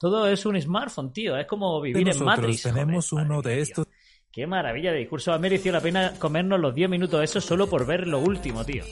Todo 0.01 0.27
es 0.27 0.45
un 0.47 0.61
smartphone, 0.61 1.12
tío, 1.12 1.37
es 1.37 1.47
como 1.47 1.81
vivir 1.81 2.09
en 2.09 2.25
Matrix. 2.25 2.62
tenemos 2.62 3.11
joder, 3.11 3.27
uno 3.27 3.43
de 3.43 3.61
estos 3.61 3.87
tío. 3.87 3.95
Qué 4.35 4.49
maravilla 4.49 4.90
de 4.90 4.99
discurso, 4.99 5.33
ha 5.33 5.38
merecido 5.38 5.75
la 5.75 5.81
pena 5.81 6.14
comernos 6.19 6.59
los 6.59 6.75
10 6.75 6.90
minutos 6.90 7.23
eso 7.23 7.40
solo 7.40 7.69
por 7.69 7.87
ver 7.87 8.09
lo 8.09 8.19
último, 8.19 8.64
tío. 8.64 8.83